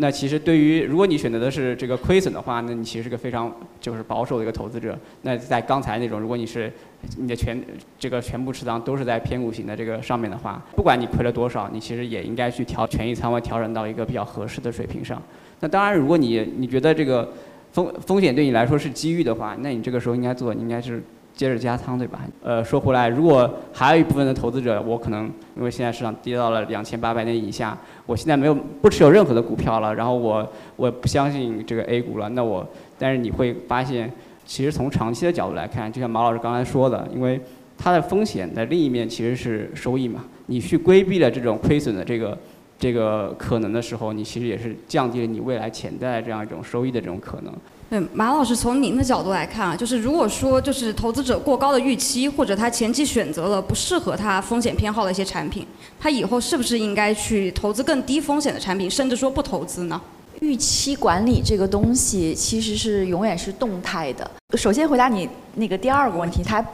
[0.00, 4.96] 那其实对于如果你选择的是这个亏损的话，那你其实是个非常就是保守的一个投资者。
[5.22, 6.72] 那在刚才那种，如果你是
[7.16, 7.60] 你的全
[7.98, 15.20] 这个全部持仓都是在偏股型的这个上面的话，不管你亏了多少，你其实也应该去调权益仓位调整到一个比较合适的水平上。
[15.60, 17.28] 那当然，如果你你觉得这个
[17.72, 21.02] 风风险对你来说是机遇的话，那你这个时候应该做，应该是
[21.34, 22.20] 接着加仓，对吧？
[22.42, 32.66] 呃，说回来，如果还有一部分的投资者，我可能因为现在市场跌到了两千八百点以下，我现在没有不持有任何的股票了，然后我我不相信这个 A 股了，那我
[32.98, 34.12] 但是你会发现，
[34.46, 37.40] 其实从长期的角度来看，就像马老师刚才说的，因为
[37.76, 42.38] 它的风险的另一面其实是收益嘛，你去规避了这种亏损的这个。
[42.78, 47.52] 这个可能的时候，你其实也是降低了你未来潜在这样一种收益的这种可能。
[47.90, 55.66] 对，马老师从您的角度来看啊，就是如果说就是投资者过高的预期，或者他前期选择了不适合他风险偏好的一些产品，
[55.98, 60.00] 他以后是不是应该去投资更低风险的产品，甚至说不投资呢？
[60.40, 64.30] 预期管理这个东西其实是永远是动态的。
[64.56, 66.64] 首先回答你那个第二个问题，他。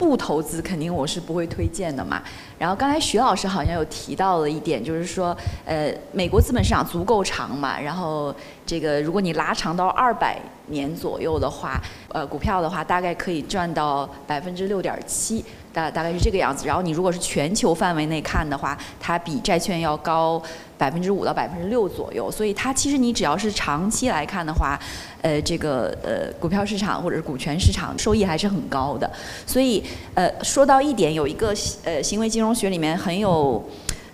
[0.00, 2.22] 不投资肯定我是不会推荐的嘛。
[2.58, 5.36] 然后刚才徐老师好像有提到了一点，就是说，
[5.66, 7.78] 呃，美国资本市场足够长嘛。
[7.78, 8.34] 然后
[8.64, 16.66] 这个如果你拉长到二百年左右的话，呃，股票的话大概可以赚到百分之六点七，大大概是这个样子。
[16.66, 20.42] 然后你如果是全球范围内看的话，它比债券要高。
[20.80, 24.80] 百分之五到百分之六左右，所以它其实你只要是长期来看的话，
[25.20, 29.10] 呃，这个呃股票市场或者是股权市场收益还是很高的。
[29.44, 31.54] 所以呃说到一点，有一个
[31.84, 33.62] 呃行为金融学里面很有，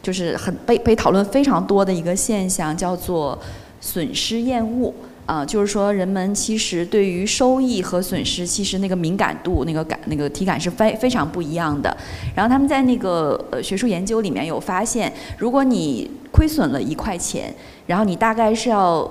[0.03, 3.39] 就是很被被讨论非常多的一个现象，叫做
[3.81, 4.93] 损失厌恶。
[5.27, 11.95] 啊，就是说，人们其实对于收益和损失，其实那个敏感度、那个感、那个体感是非非常不一样的。
[12.35, 17.53] 然后他们在那个呃学术研究里面有发现，如果你亏损了一块钱，
[17.87, 19.11] 然后你大概是要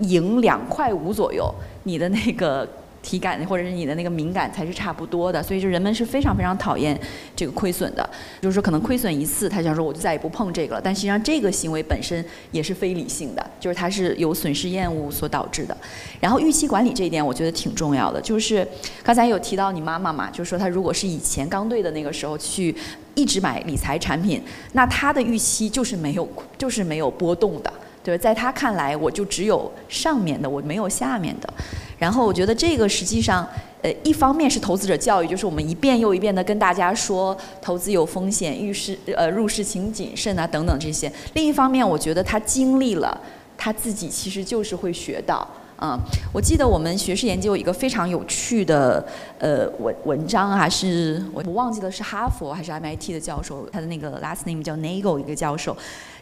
[0.00, 1.50] 赢两块五左右，
[1.84, 2.68] 你的那个。
[3.08, 6.98] 体感或者是你的那个敏感才是差不多的，所以就人们是非常非常讨厌
[7.34, 8.06] 这个亏损的。
[8.38, 10.80] 就是说，可能亏损一次，他想说我就再也不碰这个了。
[10.84, 15.74] 但实际上，这个行为本身也是非理性的，就是它是由损失厌恶所导致的。
[16.20, 18.20] 然后预期管理这一点，我觉得挺重要的。
[18.20, 18.66] 就是
[19.02, 22.76] 刚才有提到你妈妈嘛，就是说她如果是以前刚兑的那个时候去
[23.14, 24.42] 一直买理财产品，
[24.72, 27.72] 那她的预期就是没有就是没有波动的。
[28.04, 31.54] 对，在他看来，我就只有上面的，我没有下面的。
[31.98, 33.46] 然后我觉得这个实际上，
[33.82, 41.12] 呃，一方面是投资者教育，就是我们一遍又一遍的跟大家说，投资有风险，遇事呃入市请谨慎啊等等这些。
[41.34, 43.20] 另一方面，我觉得他经历了，
[43.56, 45.46] 他自己其实就是会学到。
[45.80, 45.96] 嗯，
[46.32, 49.06] 我记得我们学士研究有一个非常有趣的
[49.38, 55.76] 呃文文章啊，是我我忘记了是哈佛还是 MIT 的教授，他的那个 last name 叫 Nagel 一个教授。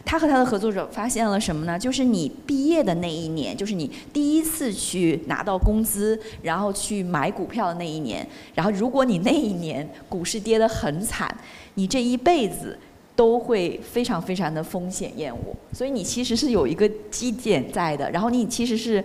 [0.05, 1.77] 他和他的合作者发现了什么呢？
[1.77, 8.25] 就是你毕业的那一年，就是你第一次去拿到工资，然后去买股票的那一年。
[8.53, 11.35] 然后，如果你那一年股市跌得很惨，
[11.73, 12.77] 你这一辈子
[13.15, 15.55] 都会非常非常的风险厌恶。
[15.73, 18.09] 所以，你其实是有一个基点在的。
[18.11, 19.03] 然后，你其实是。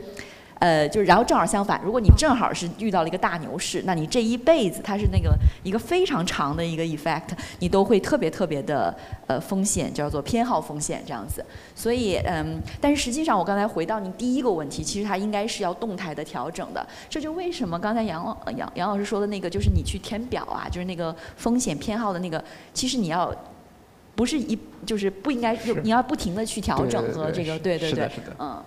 [0.62, 8.96] 呃，就是，然后正好相反，如果你正好是遇到了一个大牛市，那你这一辈子它是那个一个非常长的一个 effect，你都会特别特别的
[9.26, 11.44] 呃风险，叫做偏好风险这样子。
[11.74, 16.86] 所以嗯，但是实际上我刚才回到你第一个问题，其实它应该是要动态的调整的。
[17.10, 22.40] 这就为什么刚才杨老杨杨老师说的那个，就是你去填表啊，就是那个风险偏好的那个，
[22.72, 23.34] 其实你要
[24.14, 28.62] 不是一就是不应该，就你要不停的去调整和这个，对对对，嗯。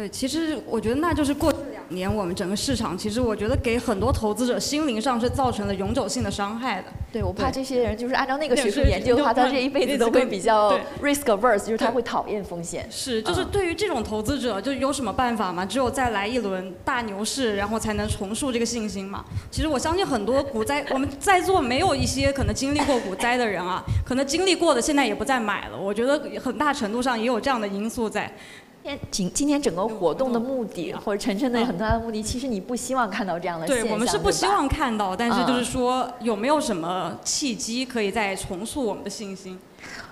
[0.00, 6.84] 对，其实我觉得那就是过去两年我们整个市场，其实我觉得给很多投资者心灵上是造成了永久性的伤害的。
[7.12, 10.70] 对，我怕这些人就是按照那个学术研究的话，他这一辈子都会比较
[11.02, 12.88] risk averse，就是他会讨厌风险。
[12.90, 15.66] 是，就是对于这种投资者，就有什么办法吗？
[15.66, 19.22] 只有再来一轮大牛市，然后才能重塑这个信心嘛。
[19.50, 25.78] 其实我相信很多股灾，我们在座没有一些可能经历过股灾的人啊，可能经历过的现在也不再买了。
[25.78, 28.34] 我觉得很大程度上也有这样的因素在。
[28.82, 39.58] 今今今天整个活动的目的，或者晨晨的很大的目的，其实你不希望看到这样的现象，对我们是不希望看到，但是就是说有没有什么契机可以再重塑我们的信心？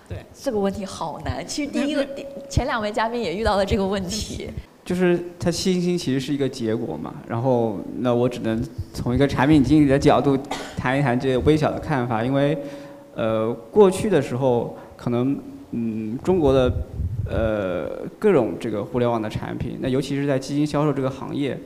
[0.08, 1.44] 对这个问题好难。
[1.46, 2.06] 其实第一 个
[2.48, 4.50] 前两位嘉宾也遇到了这个问题，
[4.84, 7.14] 就是他信心其实是一个结果嘛。
[7.26, 10.38] 然后那我只能从一个产品经理的角度
[10.76, 12.56] 谈一谈这微小的看法，因为
[13.14, 15.38] 呃过去的时候可能
[15.70, 16.70] 嗯中国的。
[17.28, 21.58] 呃，各种这个互联网的产品，那尤其是在基金销售这个行业，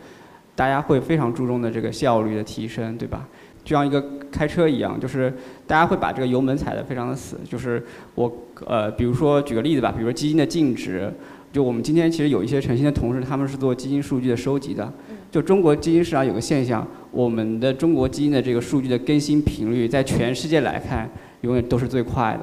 [0.57, 3.29] 大家会非常注重的这个效率的提升，对吧？
[3.64, 5.33] 就像一个开车一样，就是
[5.68, 7.37] 大家会把这个油门踩得非常的死。
[7.48, 7.81] 就是
[8.16, 8.31] 我
[8.66, 11.09] 呃，比如说举个例子吧，比如说基金的净值，
[11.53, 14.92] 就我们今天其实有一些诚信的同事，他们是做基金数据的收集的。
[15.31, 21.09] 就中国基金市场有个现象，我们的中国基金的这个数据的更新频率，在全世界来看，
[21.42, 22.40] 永远都是最快的。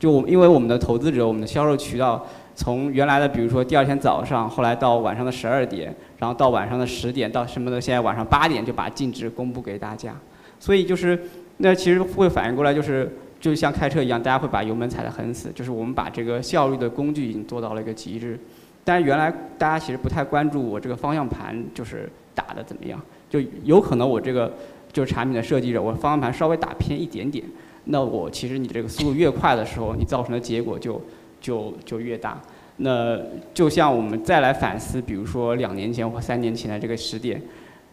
[0.00, 2.26] 就我因为我们的投资者，我们的销售渠道。
[2.54, 10.14] 从原来的，比如说第二天早上，后来到晚上的十二点，然后到晚上的十点，到什么的，现在晚上八点就把净值公布给大家。
[10.60, 11.18] 所以就是
[11.56, 13.10] 那其实会反应过来，就是
[13.40, 18.38] 就像开车一样，大家会把油门踩得很死，就是我们把这个效率的工具已经做到了一个极致。
[18.84, 24.52] 但是原来大家其实不太关注我这个方向盘就是打的怎么样，就有可能我这个
[24.92, 27.44] 就是产品的设计者，我方向盘稍微打偏一点点，
[27.84, 31.00] 那我其实你这个速度越快的时候，你造成的结果就
[31.42, 32.40] 就就越大。
[32.78, 33.20] 那
[33.52, 37.40] 就像我们再来反思，比如说两年前或三年前的这个时点，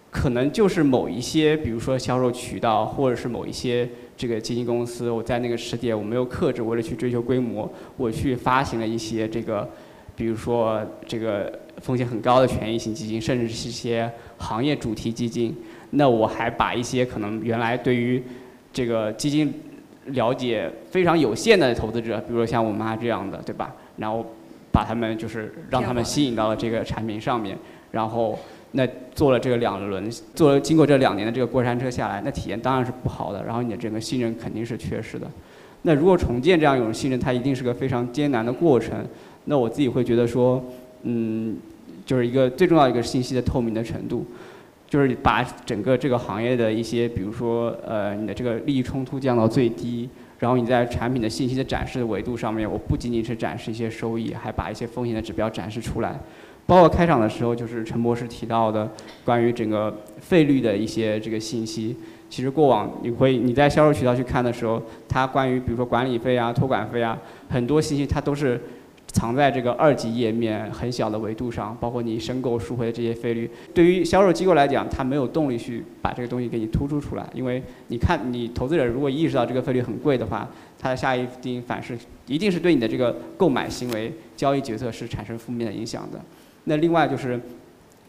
[0.09, 9.69] 可能就是某一些，比如说销售渠道，或者是某一些这个基金公司，我在那个时点我没有克制，为了去追求规模，我去发行了一些这个，
[10.15, 15.55] 比如说这个风险很高的权益型基金，甚至是一些行业主题基金。
[15.91, 18.23] 那我还把一些可能原来对于
[18.71, 19.53] 这个基金
[20.05, 23.75] 了解非常有限的投资者，比如说像我妈这样的，对吧？
[23.97, 24.25] 然后。
[24.71, 27.57] 把他们就是让他们吸引到了这个产品上面，
[27.89, 28.38] 然后
[28.73, 35.25] 那做了这个两轮，做了经过这两年的这个过山车下来，那体验当然是不好的，然后你的整个信任肯定是缺失的。
[35.81, 39.03] 那如果重建这样一种信任，它一定是个非常艰难的过程。
[39.45, 40.63] 那我自己会觉得说，
[41.01, 41.57] 嗯，
[42.05, 44.23] 就是一个最重要一个信息的透明的程度，
[44.89, 50.10] 就是把整个这个行业的一些，比如说呃你的这个利益冲突降到最低。
[50.39, 56.17] 然后你在产品的信息的展示的维度上面，我不仅仅是展示一些收益，还把一些风险的指标展示出来。
[56.65, 58.89] 包括开场的时候，就是陈博士提到的
[59.25, 61.93] 关于整个费率的一些这个信息。
[62.30, 68.60] 其实过往你会你在销售渠道去看的时候，它关于比如说管理费啊、托管费啊，很多信息它都是。
[69.11, 86.19] 藏在这个二级页面很小的维度上，包括你申购赎回的这些费率，对于销售机构来讲，它没有动力去把这个东西给你突出出来，因为你看，你投资者如果意识到这个费率很贵的话，他的下一定反噬一定是对你的这个购买行为、交易决策是产生负面的影响的。
[86.65, 87.39] 那另外就是，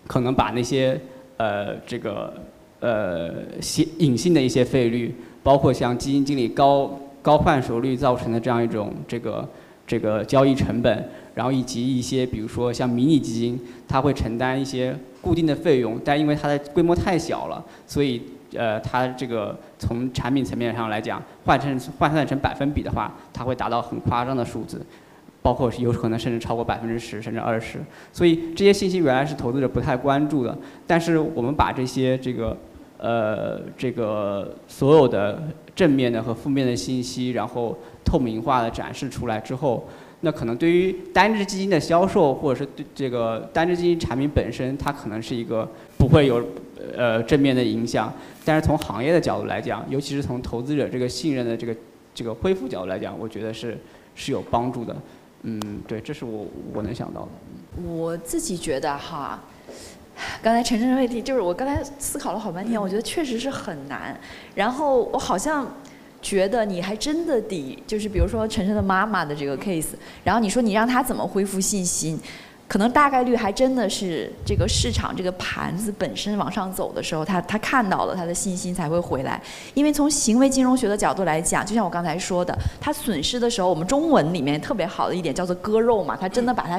[0.06, 1.00] 可能把那些
[1.38, 2.34] 呃这个
[2.80, 3.30] 呃
[3.78, 9.48] 隐隐性的一些费率，包括像基金经理高高换手率造成的这样一种这个。
[9.90, 18.22] 这个交易成本，然后以及一些，比如说像迷你基金，它会承担一些固定的费用，但因为它的规模太小了，所以
[18.54, 24.80] 呃，它这个从产品层面上来讲，换成换算成百分比的话，它会达到很夸张的数字，
[25.42, 27.80] 包括有可能甚至超过百分之十甚至二十。
[28.12, 32.56] 所以这些信息原来是投资者不太关注的，但是我们把这些这个
[32.96, 35.42] 呃这个所有的
[35.74, 37.76] 正面的和负面的信息，然后。
[38.04, 39.86] 透明化的展示出来之后，
[40.22, 46.44] 那可能对于单只基金的销售，或者是对这个单只基金产品本身，它可能是一个不会有
[46.94, 48.12] 呃正面的影响。
[48.44, 51.74] 但是从行业的角度来讲，尤其是从投资者这个信任的这个
[52.14, 53.78] 这个恢复角度来讲，我觉得是
[54.14, 54.96] 是有帮助的。
[55.42, 57.28] 嗯，对，这是我我能想到的。
[57.82, 59.40] 我自己觉得哈，
[60.42, 64.18] 刚才陈晨的问题就是我刚才思考了好半天，我觉得确实是很难。
[64.54, 65.66] 然后我好像。
[66.22, 72.18] 觉得你还真的得，就是比如说晨晨的妈妈的这个 case，然后你说你让他怎么恢复信心？
[72.70, 79.42] 可能大概率还真的是这个市场这个盘子本身往上走的时候，他他看到了他的信心才会回来。
[79.74, 86.78] 因为从行为金融学的角度来讲，就像我刚才说的，他损失的时候，我们中文里面特别好的一点叫做割肉嘛，他真的把它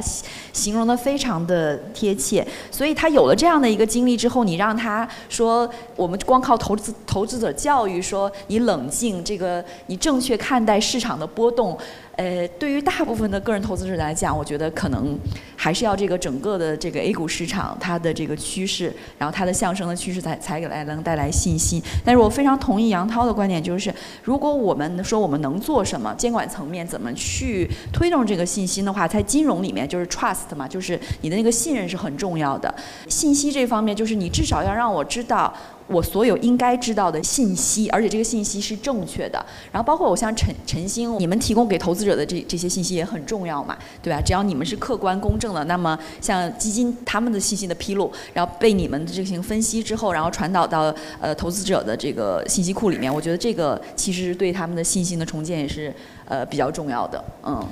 [0.54, 2.47] 形容的非常的贴切。
[2.71, 11.77] 所以他有了这样的一个经历之后，你让他说，我们光靠投资投资者教育说你冷静，这个你正确看待市场的波动。
[12.17, 15.17] 呃，对于大部分的个人投资者来讲，我觉得可能
[15.62, 21.80] 还是要这个整个的这个 A 股市场它的这个趋势，然后它的上升的趋势才才给来能带来信心。
[22.04, 23.93] 但是我非常同意杨涛的观点，就是
[24.24, 32.74] 如果我们说我们能做什么，监管层面怎么去推动这个信心的话，在金融里面就是 trust 嘛，就是你的那个信任是很重要的。
[33.08, 35.54] 信息这方面，就是你至少要让我知道。
[35.91, 39.43] 我所有应该知道的信息，而且这个信息是正确的。
[39.71, 44.21] 然后包括我像陈陈星，你们提供给投资者的这这些信息也很重要嘛，对吧？
[44.21, 55.93] 只要你们是客观公正的，那么像基金他们的信息的披露，然后被你们进行分析之后，然后传导到呃投资者的这个信息库里面，我觉得这个其实对他们的信心的重建也是
[56.25, 57.67] 呃比较重要的，嗯。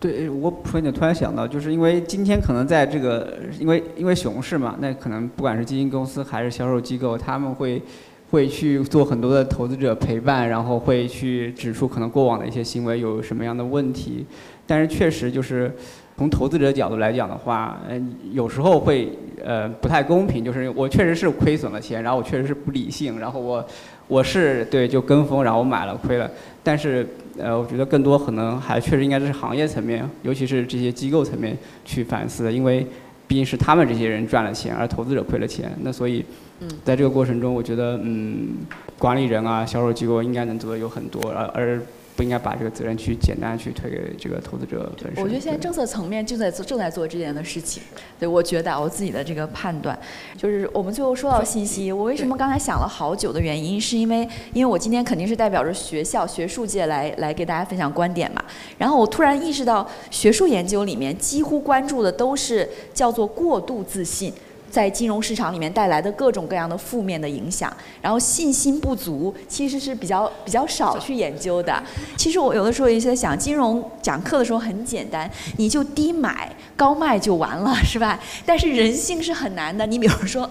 [0.00, 7.82] 对，我补充一点，突然想到，就是因为今天可能在这个，因为因为熊市嘛，那可能不管是基金公司还是销售机构，他们会
[8.30, 14.24] 会去做很多的投资者陪伴，然后会去指出可能过往的一些行为有什么样的问题。
[14.66, 15.70] 但是确实就是
[16.16, 19.12] 从投资者角度来讲的话，嗯，有时候会
[19.44, 23.62] 呃不太公平，就是我确实是亏损了钱，然后我确实是不理性，然后我
[24.08, 26.30] 我是对就跟风，然后我买了亏了，
[26.62, 27.06] 但是。
[27.42, 32.86] 呃，我觉得更多可能还确实应该是行业层面，尤其是这些机构层面去反思的，因为
[33.26, 35.72] 毕竟是他们这些人赚了钱，而投资者亏了钱。
[35.82, 36.24] 那所以，
[36.84, 38.48] 在这个过程中，我觉得嗯，
[38.98, 41.80] 管理人啊，销售机构应该能做的有很多，而而。
[42.16, 45.22] 不应该把这个责任去简单去推给这个投资者本身。
[45.22, 47.82] 我觉得现在政策层面正在做正在做这件的事情。
[48.18, 49.98] 对，我觉得我自己的这个判断，
[50.36, 58.44] 就是我们最后说到信息，我为什么刚才想了好久的原因，是因为因为我今天肯定是代表着学校学术界来来给大家分享观点嘛。
[58.76, 64.32] 然后我突然意识到，学术研究里面几乎关注的都是叫做过度自信。
[64.70, 71.82] 在金融市场里面带来的各种各样的负面的影响，然后信心不足其实是比较比较少去研究的。
[72.16, 78.18] 其实我有的时候也在想，金融讲课的时候很简单，你就低买高卖就完了，是吧？
[78.46, 79.86] 但是人性是很难的。
[79.86, 80.48] 你比如说。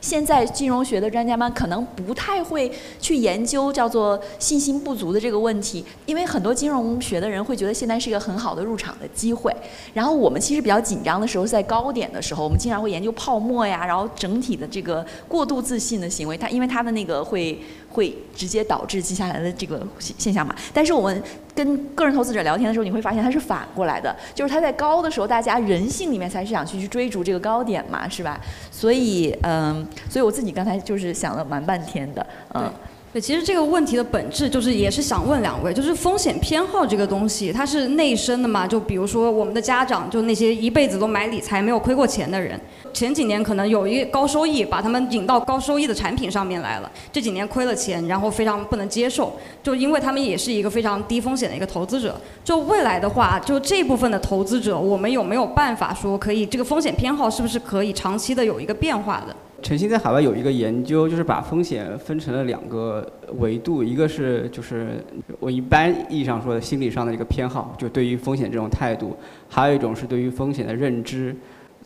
[0.00, 2.70] 现在金融学的专家们可能不太会
[3.00, 9.54] 去研究叫做信心不足的这个问题，因为很多金融学的人会觉得现在是一个很好的入场的机会。
[9.92, 17.58] 然后我们其实比较紧张的时候，在高点的时候，我们经常会研究泡沫呀，然后整体的这个过度自信的行为，它因为它的那个会。
[17.90, 20.54] 会直接导致接下来的这个现现象嘛？
[20.72, 21.22] 但是我们
[21.54, 28.40] 跟个人投资者聊天的时候，你会发现它是反过来的，就是它在高的时候，大家人性里面才是想去去追逐这个高点嘛，是吧？
[28.70, 32.72] 所以，嗯，所以我自己刚才就是想了蛮半天的，嗯。
[33.12, 38.64] 对，其实这个问题的本质就是，也是想问两位，就是风险偏好这个东西，它是内生的嘛？
[38.64, 42.58] 就比如说我们的家长，就那些一辈子都买理财没有亏过钱的人，
[42.92, 52.14] 前几年可能有一高收益，把他们引到高收益的产品上面来了，这几年亏了钱，然后非常不能接受，就因为他们也是一个非常低风险的一个投资者。
[52.44, 59.34] 就未来的话，就这部分的投资者，我们有没有办法说可以这个风险偏好是不是可以长期的有一个变化的？
[59.62, 63.06] 晨星在海外有一个研究，就是把风险分成了两个
[63.38, 65.04] 维度，一个是就是
[65.38, 69.16] 我一般意义上说的心理上的一个偏好，就对于风险这种态度；
[69.48, 71.34] 还有一种是对于风险的认知。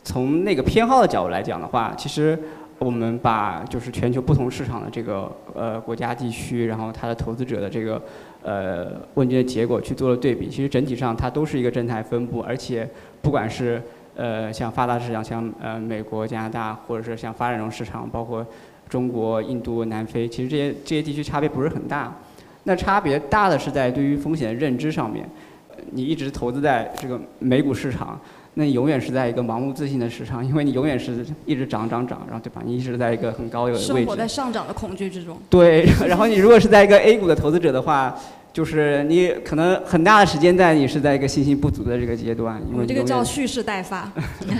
[0.03, 2.37] 从那个偏好的角度来讲的话，其实
[2.77, 8.01] 我们把就是全球不同市场的这个呃国家地区，然后它的投资者的这个
[8.43, 12.87] 呃问卷的结果去做了对比，其实整体上它都是一个正态分布，而且
[13.21, 13.81] 不管是
[14.15, 18.45] 呃，像发达市场，像呃美国、加拿大，或者是像发展中市场，包括
[18.87, 22.13] 中国、印度、南非，其实这些这些地区差别不是很大。
[22.63, 25.29] 那差别大的是在对于风险的认知上面。
[25.91, 28.19] 你一直投资在这个美股市场，
[28.55, 32.61] 那你永远是在一个盲目自信的市场，因为你永远是一直涨涨涨，然后对吧？
[32.65, 33.85] 你一直在一个很高的位置。
[33.85, 35.37] 生活在上涨的恐惧之中。
[35.49, 38.15] 对， 然后你如果是在一个 A 股的投资者的话。
[38.55, 44.09] 就是你可能很大的时间在你是在一个信心不足的这个阶段，因为这个叫蓄势待发。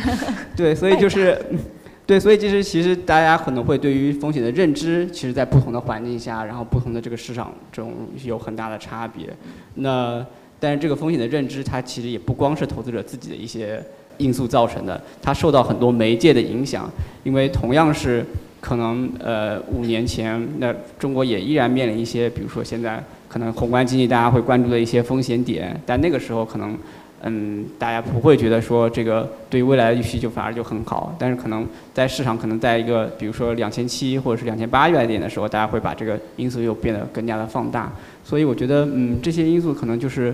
[0.54, 1.42] 对，所以就是，
[2.06, 7.94] 对，所以就是其实大家可能会对于风险的认知，其实在不同的环境下，然后不同的这个市场中
[8.26, 9.34] 有很大的差别。
[9.76, 10.26] 那
[10.60, 13.82] 但是这个风险的认知，它其实也不光是投资者自己的一些
[14.18, 16.92] 因素造成的，它受到很多媒介的影响。
[17.24, 18.26] 因为同样是
[18.60, 23.02] 可能呃五年前，那中国也依然面临一些，比如说现在。
[23.36, 26.78] 可能宏观经济大家会关注的一些风险点，但那个时候可能，
[27.24, 31.14] 嗯，大家不会觉得说这个对未来的预期就反而就很好。
[31.20, 37.92] 但是可能在市场可能在一个比如说两千七或者是两千八月点的时候，大家会把这个因素又变得更加的放大。
[38.24, 40.34] 所以我觉得，嗯，这些因素可能就是，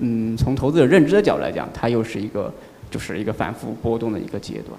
[0.00, 2.52] 嗯，从投资者认知的角度来讲，它又是一个
[2.90, 4.76] 就是一个反复波动的一个阶段。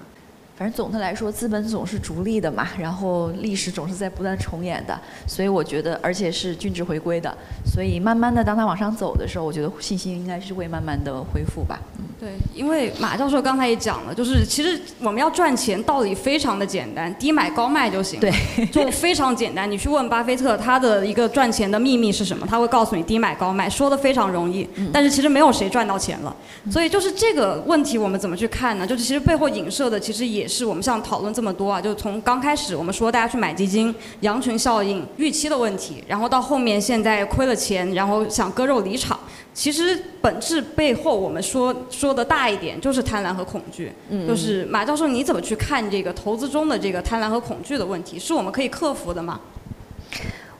[0.56, 4.96] 反正总的来说，资本总是逐利的嘛，然后历史总是在不断重演的，
[5.26, 7.36] 所以我觉得，而且是均值回归的，
[7.66, 11.80] 所以慢慢的，当它往上走的时候，我觉得信心应该是会慢慢的恢复吧。
[11.98, 18.20] 嗯，对，因为马教授刚才也讲了，就是其实我们要赚钱，道理非常的简单，低买高卖就行。
[18.20, 18.32] 对，
[18.70, 19.68] 就非常简单。
[19.68, 22.46] 你去问巴菲特，他的一个赚钱的秘密是什么？
[22.48, 26.34] 他会告诉你低买高卖，说的非常容易，但是其实没有谁赚到钱了。
[26.70, 28.86] 所以就是这个问题，我们怎么去看呢？
[28.86, 30.43] 就是其实背后影射的，其实也。
[30.44, 39.18] 也是我们像讨论这么多啊，就从刚开始我们说大家去买基金，羊群效应、预期的问题，然后到后面现在亏了钱，然后想割肉离场，
[39.54, 43.90] 其实本质背后我们说说的大一点就是贪婪和恐惧。
[44.10, 44.28] 嗯。
[44.28, 48.18] 就是马教授，你怎么去看这个投资中的这个贪婪和恐惧的问题？
[48.18, 49.40] 是我们可以克服的吗？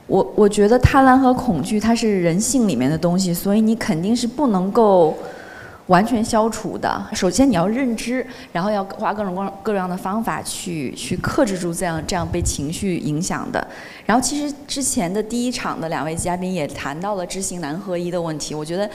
[0.07, 5.15] 我我觉得贪婪和恐惧它是人性里面的东西，所以你肯定是不能够。
[5.87, 13.67] 完全消除的，首先你要认知，然后要花各种各各样的方法去去克制住这样这样被情绪影响的。
[14.07, 18.89] 然后其实之前的第一场的两位嘉宾也谈到了知行难合一的问题，我觉得。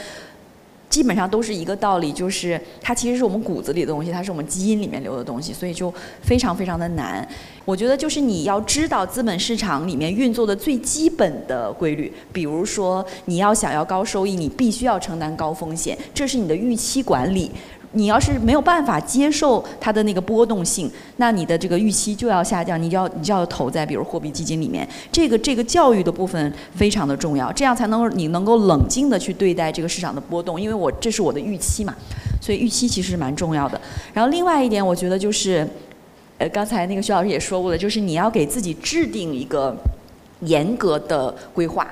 [0.90, 7.28] 基本上都是一个道理，就是它其实是我们骨子里的东西，它是我们基因里面留的东西，所以就非常非常的难。
[7.64, 17.52] 我觉得就是你要知道资本市场里面运作的最基本的规律，比如说你要想要高收益，你必须要承担高风险，这是你的预期管理。
[17.94, 24.88] 你要是没有办法接受它的那个波动性，那你的这个预期就要下降，你就要你就要投在比如货币基金里面。
[25.12, 31.96] 这个这个教育的部分非常的重要，这样才能你能够冷静的去对待这个市场的波动，因为我这是我的预期嘛，
[32.40, 33.82] 所以预期其实蛮重要的。
[34.14, 35.68] 然后另外一点，我觉得就是，
[36.38, 39.76] 呃，刚才那个徐老师也说过了，就是你要给自己制定一个
[40.42, 41.88] 严格的规划。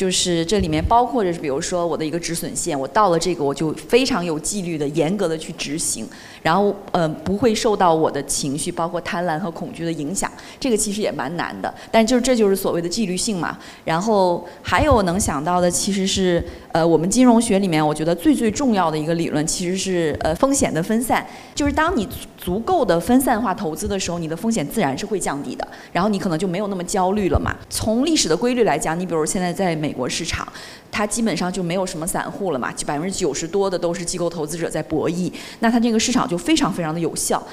[0.00, 6.08] 就是这里面包括着，比如说我的一个止损线，我到了这个我就非常有纪律的、严格的去执行，
[6.42, 10.32] 然后呃不会受到我的情绪，包括贪婪和恐惧的影响。
[10.58, 13.58] 这个其实也蛮难的，但就是这就是所谓的纪律性嘛。
[13.84, 16.42] 然后还有能想到的，其实是
[16.72, 21.26] 呃我们金融学里面我觉得最最重要的一个理论，其实是呃风险的分散。
[21.54, 27.54] 就是当你足够的分散化投资的时候，你的风险自然是会降低的，然后你可能就没有那么焦虑了嘛。
[27.68, 29.89] 从历史的规律来讲，你比如现在在美。
[29.90, 30.46] 美国市场，
[30.92, 37.44] 它基本上就没有什么散户了嘛，就百分之九十多的都是机构投资者在博弈，那它这个市场就非常非常的有效。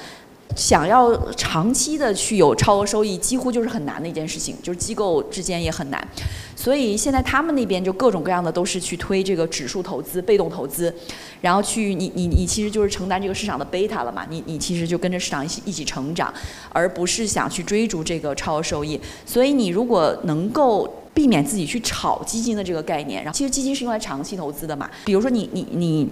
[0.56, 6.08] 想要长期的去有超额收益，几乎就是很难的一件事情，就是机构之间也很难。
[6.56, 10.92] 所以现在他们那边就各种各样的都是去推这个指数投资、被动投资，
[11.40, 16.32] 然后去你你你其实就是承担这个市场的贝塔了嘛，你你其实就跟着市场一起一起成长，
[16.70, 18.98] 而不是想去追逐这个超额收益。
[19.26, 26.08] 所以你如果能够避免自己去炒基金的这个概念，然后其实基金是用来长期投资的嘛，比如说你你你。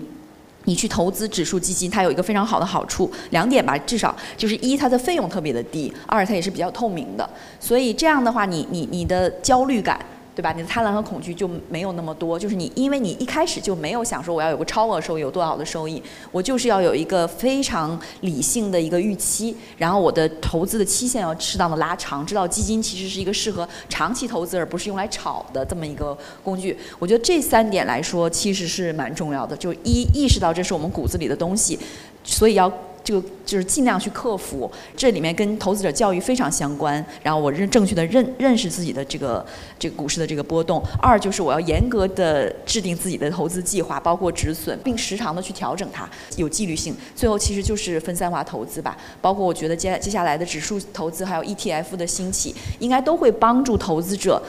[0.68, 7.30] 你去投资指数基金，它有一个非常好的好处，两点吧，至少就是一，它的费用特别的低；二，它也是比较透明的。
[7.60, 10.04] 所以这样的话，你你你的焦虑感。
[10.36, 10.52] 对吧？
[10.52, 26.14] 你的贪婪和恐惧就没有那么多，就是你，因为你一开始就没有想说我要有个超额收益，有多少的收益，我就是要有一个非常理性的一个预期，然后我的投资的期限要适当的拉长，知道基金其实是一个适合长期投资而不是用来炒的这么一个
[26.44, 26.76] 工具。
[26.98, 31.78] 我觉得这三点来说其实是蛮重要的，就一意识到这是我们骨子里的东西，
[32.22, 32.70] 所以要。
[33.06, 36.94] 就就是尽量去克服，这里面跟投资者教育非常相关。
[37.22, 39.46] 然后我认正确的认认识自己的这个
[39.78, 40.82] 这个股市的这个波动。
[41.00, 46.96] 二就是我要严格的制定自己的投资计划，包括止损，并时常的去调整它，有纪律性。
[47.14, 54.42] 最后其实就是分散化投资吧，包括我觉得接接下来的指数投资还有 ETF 的兴起，应该都会帮助投资者。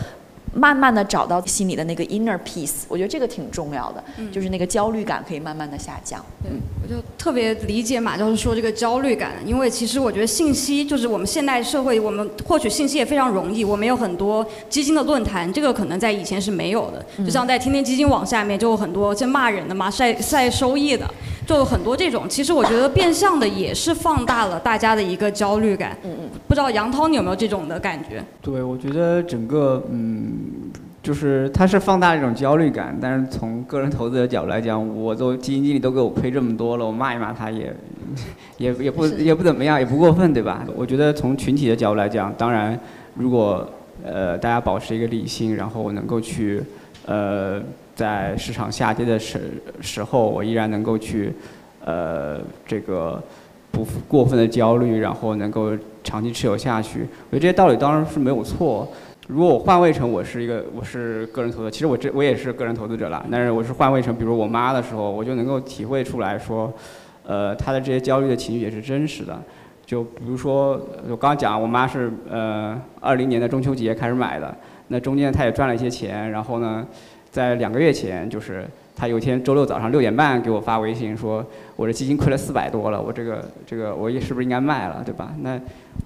[0.57, 6.19] 慢慢的找到心里的那个 inner peace，我觉得这个挺重要的，就是那个焦虑感可以慢慢的下降。
[6.41, 6.51] 对，
[6.81, 13.63] 我就特别理解马教授说这个焦虑感，因为其实我觉得信息就是我们现代社会，我们获取信息也非常容易。
[13.63, 17.05] 我们有很多基金的论坛，这个可能在以前是没有的。
[17.23, 21.07] 就像在天天基金网下面就有很多在骂人的嘛，晒晒收益的，
[21.47, 22.29] 就有很多这种。
[22.29, 25.97] 其实我觉得变相的也是放大了大家的一个焦虑感。
[26.03, 26.29] 嗯嗯。
[26.47, 28.23] 不知道杨涛你有没有这种的感觉？
[28.41, 30.33] 对，我觉得整个嗯。
[31.03, 37.73] 就是它是放大一种焦虑感，但是从个人投资的角度来讲，我做基金经理都给我亏这么多了，我骂一骂他也，
[38.57, 40.65] 也也不也不怎么样，也不过分，对吧？
[40.75, 42.77] 我觉得从群体的角度来讲，当然，
[43.13, 43.65] 如果
[44.03, 46.61] 呃大家保持一个理性，然后能够去
[47.07, 47.59] 呃
[47.95, 49.41] 在市场下跌的时
[49.81, 51.33] 时候，我依然能够去
[51.83, 53.19] 呃这个
[53.71, 55.71] 不过分的焦虑，然后能够
[56.03, 58.87] 长期持有下去，我觉得这些道理当然是没有错。
[59.27, 63.25] 如果我换位成我是一个我是个人投资，其实我这我也是个人投资者了。
[63.29, 66.71] 但是我是换位成比如我妈的时候，我就能够体会出来说，
[67.25, 69.37] 呃，她的这些焦虑的情绪也是真实的。
[69.85, 70.79] 就比如说
[71.09, 74.55] 我刚刚讲，我妈是呃二零年的中秋节开始买的，
[74.89, 76.31] 那中间他也赚了一些钱。
[76.31, 76.85] 然后呢，
[77.31, 78.65] 在两个月前，就是
[78.95, 85.33] 他有一天周六早上六点半给我发微信说，我这基金亏了四百多了，我这个这个我也是不是应该卖了，对吧？
[85.41, 85.59] 那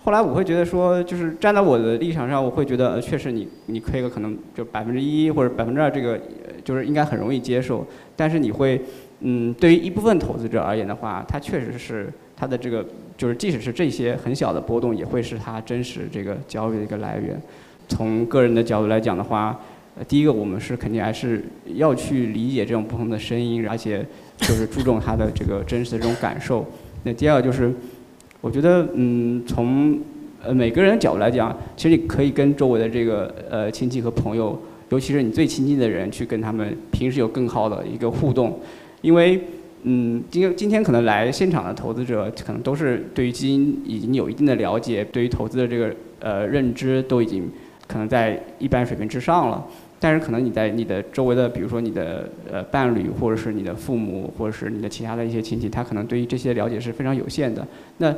[0.04, 6.20] 后来我会觉得说，就是站在我的立场上，我会觉得，确实你你亏个可能就百分之一或者百分之二，这个
[6.64, 7.86] 就是应该很容易接受。
[8.16, 8.82] 但是你会，
[9.20, 12.84] 嗯，对于一部分投资者而言的话，它确实是它的这个，
[13.16, 17.40] 就是即使是这些很小的波动，也会是它真实这个焦虑的一个来源。
[17.88, 19.60] 从个人的角度来讲的话，
[19.98, 21.44] 呃，第一个我们是肯定还是
[21.76, 24.06] 要去理解这种不同的声音，而且
[24.38, 26.66] 就是注重他的这个真实的这种感受。
[27.04, 27.74] 那第二就是。
[28.44, 30.00] 我觉得，嗯，从
[30.44, 34.60] 呃每个人的角度来讲，其实你可以跟周围的这个呃亲戚和朋友，
[34.90, 38.60] 尤其是你最亲近的人，去跟他们平时有更好的一个互动，
[39.02, 39.40] 因为，
[39.84, 47.48] 嗯，今今天可能来现场的投资者，可能都是对于基金已经有一定的了解，对于投资的这个呃认知都已经
[47.92, 49.66] 可能在一般水平之上了。
[50.00, 57.68] 但是可能你在你的周围的，比如说你的呃伴侣，或者是你的父母，或者是你的其他的一些亲戚，他可能对于这些了解是非常有限的。
[58.00, 58.12] 那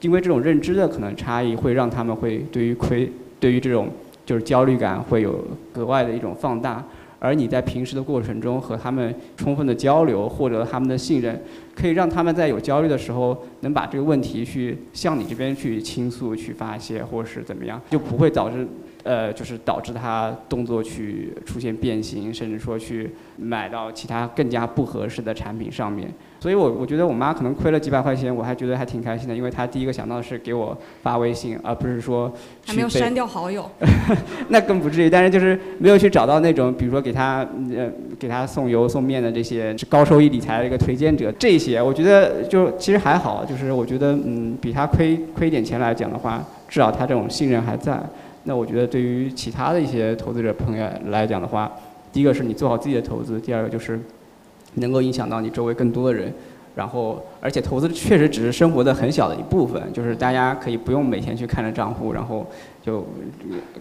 [0.00, 3.08] 因为这种认知的可能差异，会让他们会对于亏，
[3.38, 3.88] 对于这种
[4.26, 5.38] 就是焦虑感会有
[5.72, 6.84] 格外的一种放大。
[7.20, 11.40] 而你在平时的过程中和他们充分的交流，获得他们的信任，
[11.76, 18.66] 可以让他们在有焦虑的时候能把这个问题去向你这边去倾诉、去发泄，或者是怎么样，就不会导致。
[19.02, 26.12] 呃，就是导致他动作去出现变形，甚至说去买到其他更加不合适的产品上面。
[26.38, 32.32] 所以我我觉得我妈可能亏了几百块钱，我还觉得还挺开心的，因为她第一个想到的是给我发微信，而不是说
[32.64, 33.70] 还没有删掉好友。
[34.48, 37.46] 那更不至于，但是就是没有去找到那种，比如说给她
[37.76, 48.00] 呃给她送油送面的这些高收益理财的一个推荐者，这些我觉得就其实还好，就是我觉得嗯比她亏亏点钱来讲的话，至少她这种信任还在。
[48.44, 51.70] 那我觉得对于其他的一些投资者朋友来讲的话，
[52.12, 54.00] 第一个是你做好自己的投资，第二个就是
[54.74, 56.32] 能够影响到你周围更多的人。
[56.76, 62.46] 然后，而且投资确实只是生活的很小的一部分，就是大家可以不用每天去看着账户，然后
[62.84, 63.06] 就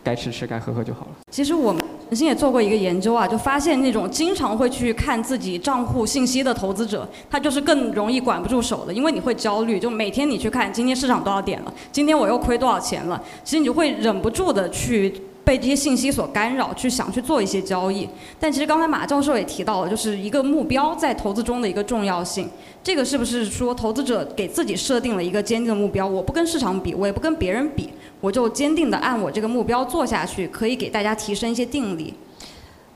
[0.04, 1.12] 该吃吃该喝喝就好了。
[1.32, 15.14] 其实我们曾经也做过一个研究啊，就发现那种经常会去看自己账户信息的投资者，他就是更容易管不住手的，因为你会焦虑，就每天你去看今天市场多少点了，今天我又亏多少钱了，其实你就会忍不住的去。
[15.41, 18.08] 被这些信息所干扰，去想去做一些交易。
[18.39, 22.47] 但其实刚才马教授也提到了，就是一个目标在投资中的一个重要性。
[22.84, 26.06] 这个是不是说投资者给自己设定了一个坚定的目标？
[26.06, 27.89] 我不跟市场比，我也不跟别人比，
[28.22, 32.14] 我就坚定的按我这个目标做下去，可以给大家提升一些定力。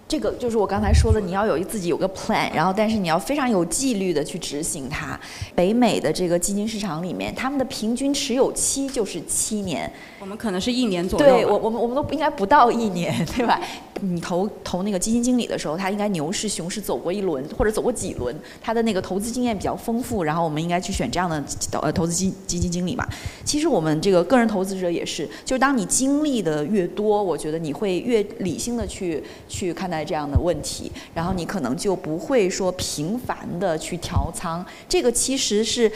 [0.05, 5.19] 这个就是我刚才说的，你要有自己有个 plan，然后但是你要非常有纪律的去执行它。
[5.55, 9.91] 北美的这个基金市场里面，他们的平均持有期就是七年。
[10.19, 11.25] 我们可能是一年左右。
[11.25, 13.59] 对我，我们我们都应该不到一年， 对吧？
[14.03, 21.41] 你投投那个基金经理的时候，他应该牛市、熊市走过一轮，或者走过几轮，他的那个投资经验比较丰富，然后我们应该去选这样的
[21.81, 23.07] 呃投资基基金经理嘛。
[23.45, 34.65] 其实我们这个个人投资者也是，就是当你经历的越多，我觉得你会越理性的去去看待这样的问题，然后你可能就不会说频繁的去调仓。
[34.89, 35.91] 这个其实是。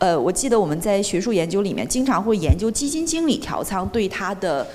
[0.00, 4.66] 呃，我记得我们在学术研究里面经常会研究基金经理调仓对他的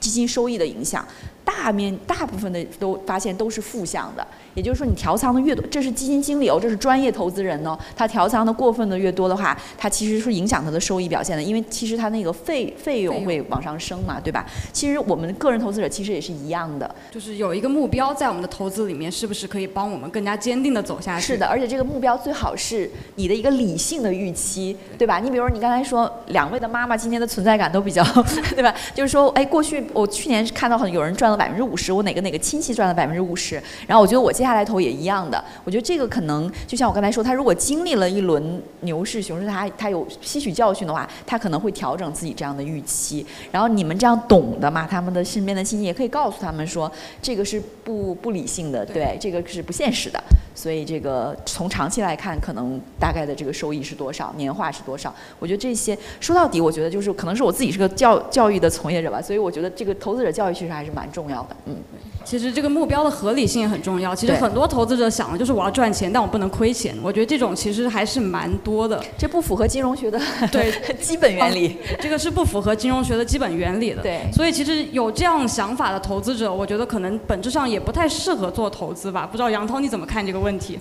[0.00, 1.06] 基金收益的影响，
[1.50, 4.26] 大面大部分的都发现都是负向的。
[4.54, 7.78] 也就是说，你调仓的越多，这是基金经理哦，这是专业投资人哦。
[7.96, 14.44] 他调仓的过分的越多的话，他其实是影响他的收益表现的，因为其实他那个费费用会往上升嘛，对吧？
[14.72, 21.26] 其实我们个人投资者其实也是一样的，就是有一个目标在我们的投资里面，是不是可以帮我们更加坚定的走下去？
[21.26, 25.20] 是的，而且这个目标最好是你的一个理性的预期，对吧？
[25.20, 28.02] 你比如说你刚才说两位的妈妈今天的存在感都比较，
[28.56, 28.74] 对吧？
[28.96, 34.32] 就是说，哎，过去我去年看到很有人赚了百分之五十，我哪个哪个亲戚赚了百分之五十，然后我觉得我。
[34.40, 43.26] 接下来投也一样的，我觉得这个可能就像我刚才说，他如果经历了一轮牛市、熊市，他他有吸取教训的话，他可能会调整自己这样的预期。
[43.52, 50.18] 然后你们这样懂的嘛，他们的身边的亲戚也可以告诉他们说，这个是不不理性的，对，这个是不现实的。
[50.54, 55.14] 所以这个从长期来看，可能大概的这个收益是多少，年化是多少？
[55.38, 61.76] 我觉得这些说到底，我觉得就是可能是我自己是个教教育的从业者吧，所以我觉得这个投资者教育其实还是蛮重要的，嗯。
[62.24, 64.14] 其实这个目标的合理性也很重要。
[64.14, 66.94] 其实很多投资者想的就是我要赚钱，但我不能亏钱。
[67.02, 69.02] 我觉得这种其实还是蛮多的。
[69.18, 70.20] 这不符合金融学的
[70.52, 71.76] 对 基本原理。
[72.00, 74.02] 这个是不符合金融学的基本原理的。
[74.02, 74.20] 对。
[74.32, 79.26] 所以其实有这样想法的投资者，我觉得可能本质上也不太适合做投资吧。
[79.26, 80.78] 不知道杨涛你怎么看这个问题？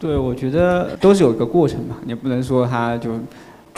[0.00, 3.10] 对，我觉得都是有一个过程嘛，你不能说他就。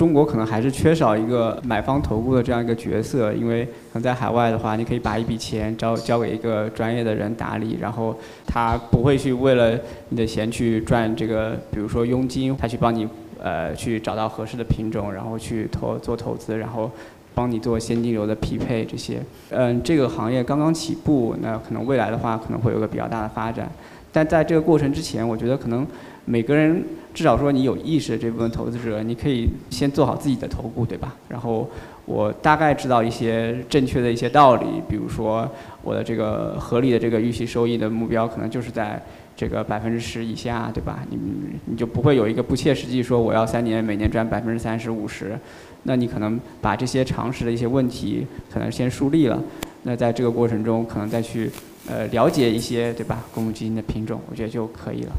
[0.01, 9.79] 中国可能还是缺少一个买方投顾的这样一个角色，因为可能在海外的话，你可以把一笔钱交交给一个专业的人打理，然后他不会去为了
[10.09, 13.07] 你的钱去赚这个，比如说佣金，他去帮你
[13.39, 16.91] 呃去找到合适的品种，然后去投做投资，然后
[17.35, 19.21] 帮你做现金流的匹配这些。
[19.51, 23.71] 嗯，这个行业刚刚起步，那可能未来的话可能会有个比较大的发展，
[24.11, 25.87] 但在这个过程之前，我觉得可能
[26.25, 26.83] 每个人。
[27.13, 31.15] 至少说你有意识的这部分投资者，你可以先做好自己的投顾，对吧？
[31.29, 31.69] 然后
[32.07, 35.49] 我大概知道一些正确的一些道理，比如说
[35.83, 39.01] 我的这个合理的这个预期收益的目标，可能就是在
[39.37, 41.01] 这个百分之十以下，对吧？
[41.11, 41.19] 你
[41.67, 45.39] 你就不会有一个不切实际说我要三年每年赚百分之三十五十，
[45.85, 49.43] 那你可能把这些常识的一些问题可能先树立了，
[49.83, 51.51] 那在这个过程中可能再去
[51.89, 53.25] 呃了解一些，对吧？
[53.35, 55.13] 公募基金的品种，我觉得就可以了。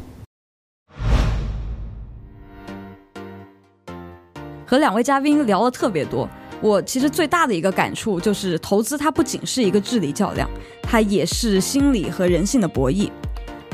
[4.71, 6.25] 和两位嘉宾聊了特别多，
[6.61, 10.49] 我其实最大的一个感触就是，投资它不仅是一个智力较量，
[10.81, 13.11] 它也是心理和人性的博弈。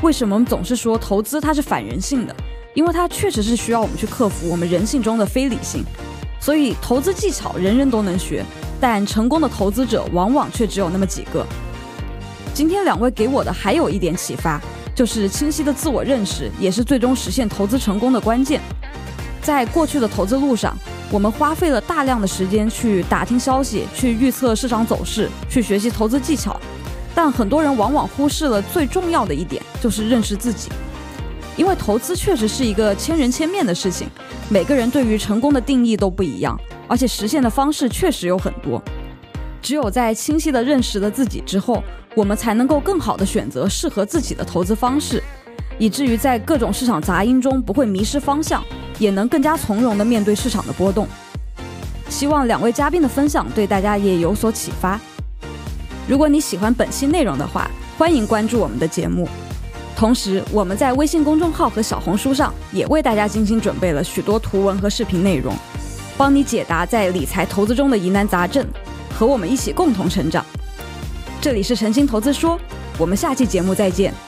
[0.02, 2.34] 为什么我们总是说投资它是反人性的？
[2.74, 5.84] 因为它确实是需要我们去克服我们人性中的非理性。
[6.40, 8.44] 所以投资技巧人人都能学，
[8.80, 11.46] 但成功的投资者往往却只有那么几个。
[12.52, 14.60] 今天两位给我的还有一点启发，
[14.96, 18.60] 就是清晰的自我认识也是最终实现投资成功的关键。
[19.42, 20.76] 在过去的投资路上，
[21.10, 26.60] 我们花费了大量的时间去打听消息，去预测市场走势，去学习投资技巧，
[27.14, 30.68] 但很多人往往忽视了最重要的一点，就是认识自己。
[31.56, 34.08] 因为投资确实是一个千人千面的事情，
[34.48, 38.80] 每个人对于成功的定义都不一样，而且实现的方式确实有很多。
[39.60, 41.82] 只有在清晰的认识了自己之后，
[42.14, 45.20] 我们才能够更好的选择适合自己的投资方式，
[45.78, 48.62] 以至于在各种市场杂音中不会迷失方向，
[48.98, 51.06] 也能更加从容的面对市场的波动。
[52.08, 54.98] 希望两位嘉宾的分享对大家也有所启发。
[56.08, 59.28] 如果你喜欢本期内容的话，欢迎关注我们的节目。
[59.94, 65.54] 同时，我们在微信公众号和小红书上也为大家精心准备了许多图文和视频内容，
[66.16, 68.66] 帮你解答在理财投资中的疑难杂症。
[69.14, 70.46] 和我们一起共同成长。
[71.40, 72.58] 这里是诚心投资说，
[72.96, 74.27] 我们下期节目再见。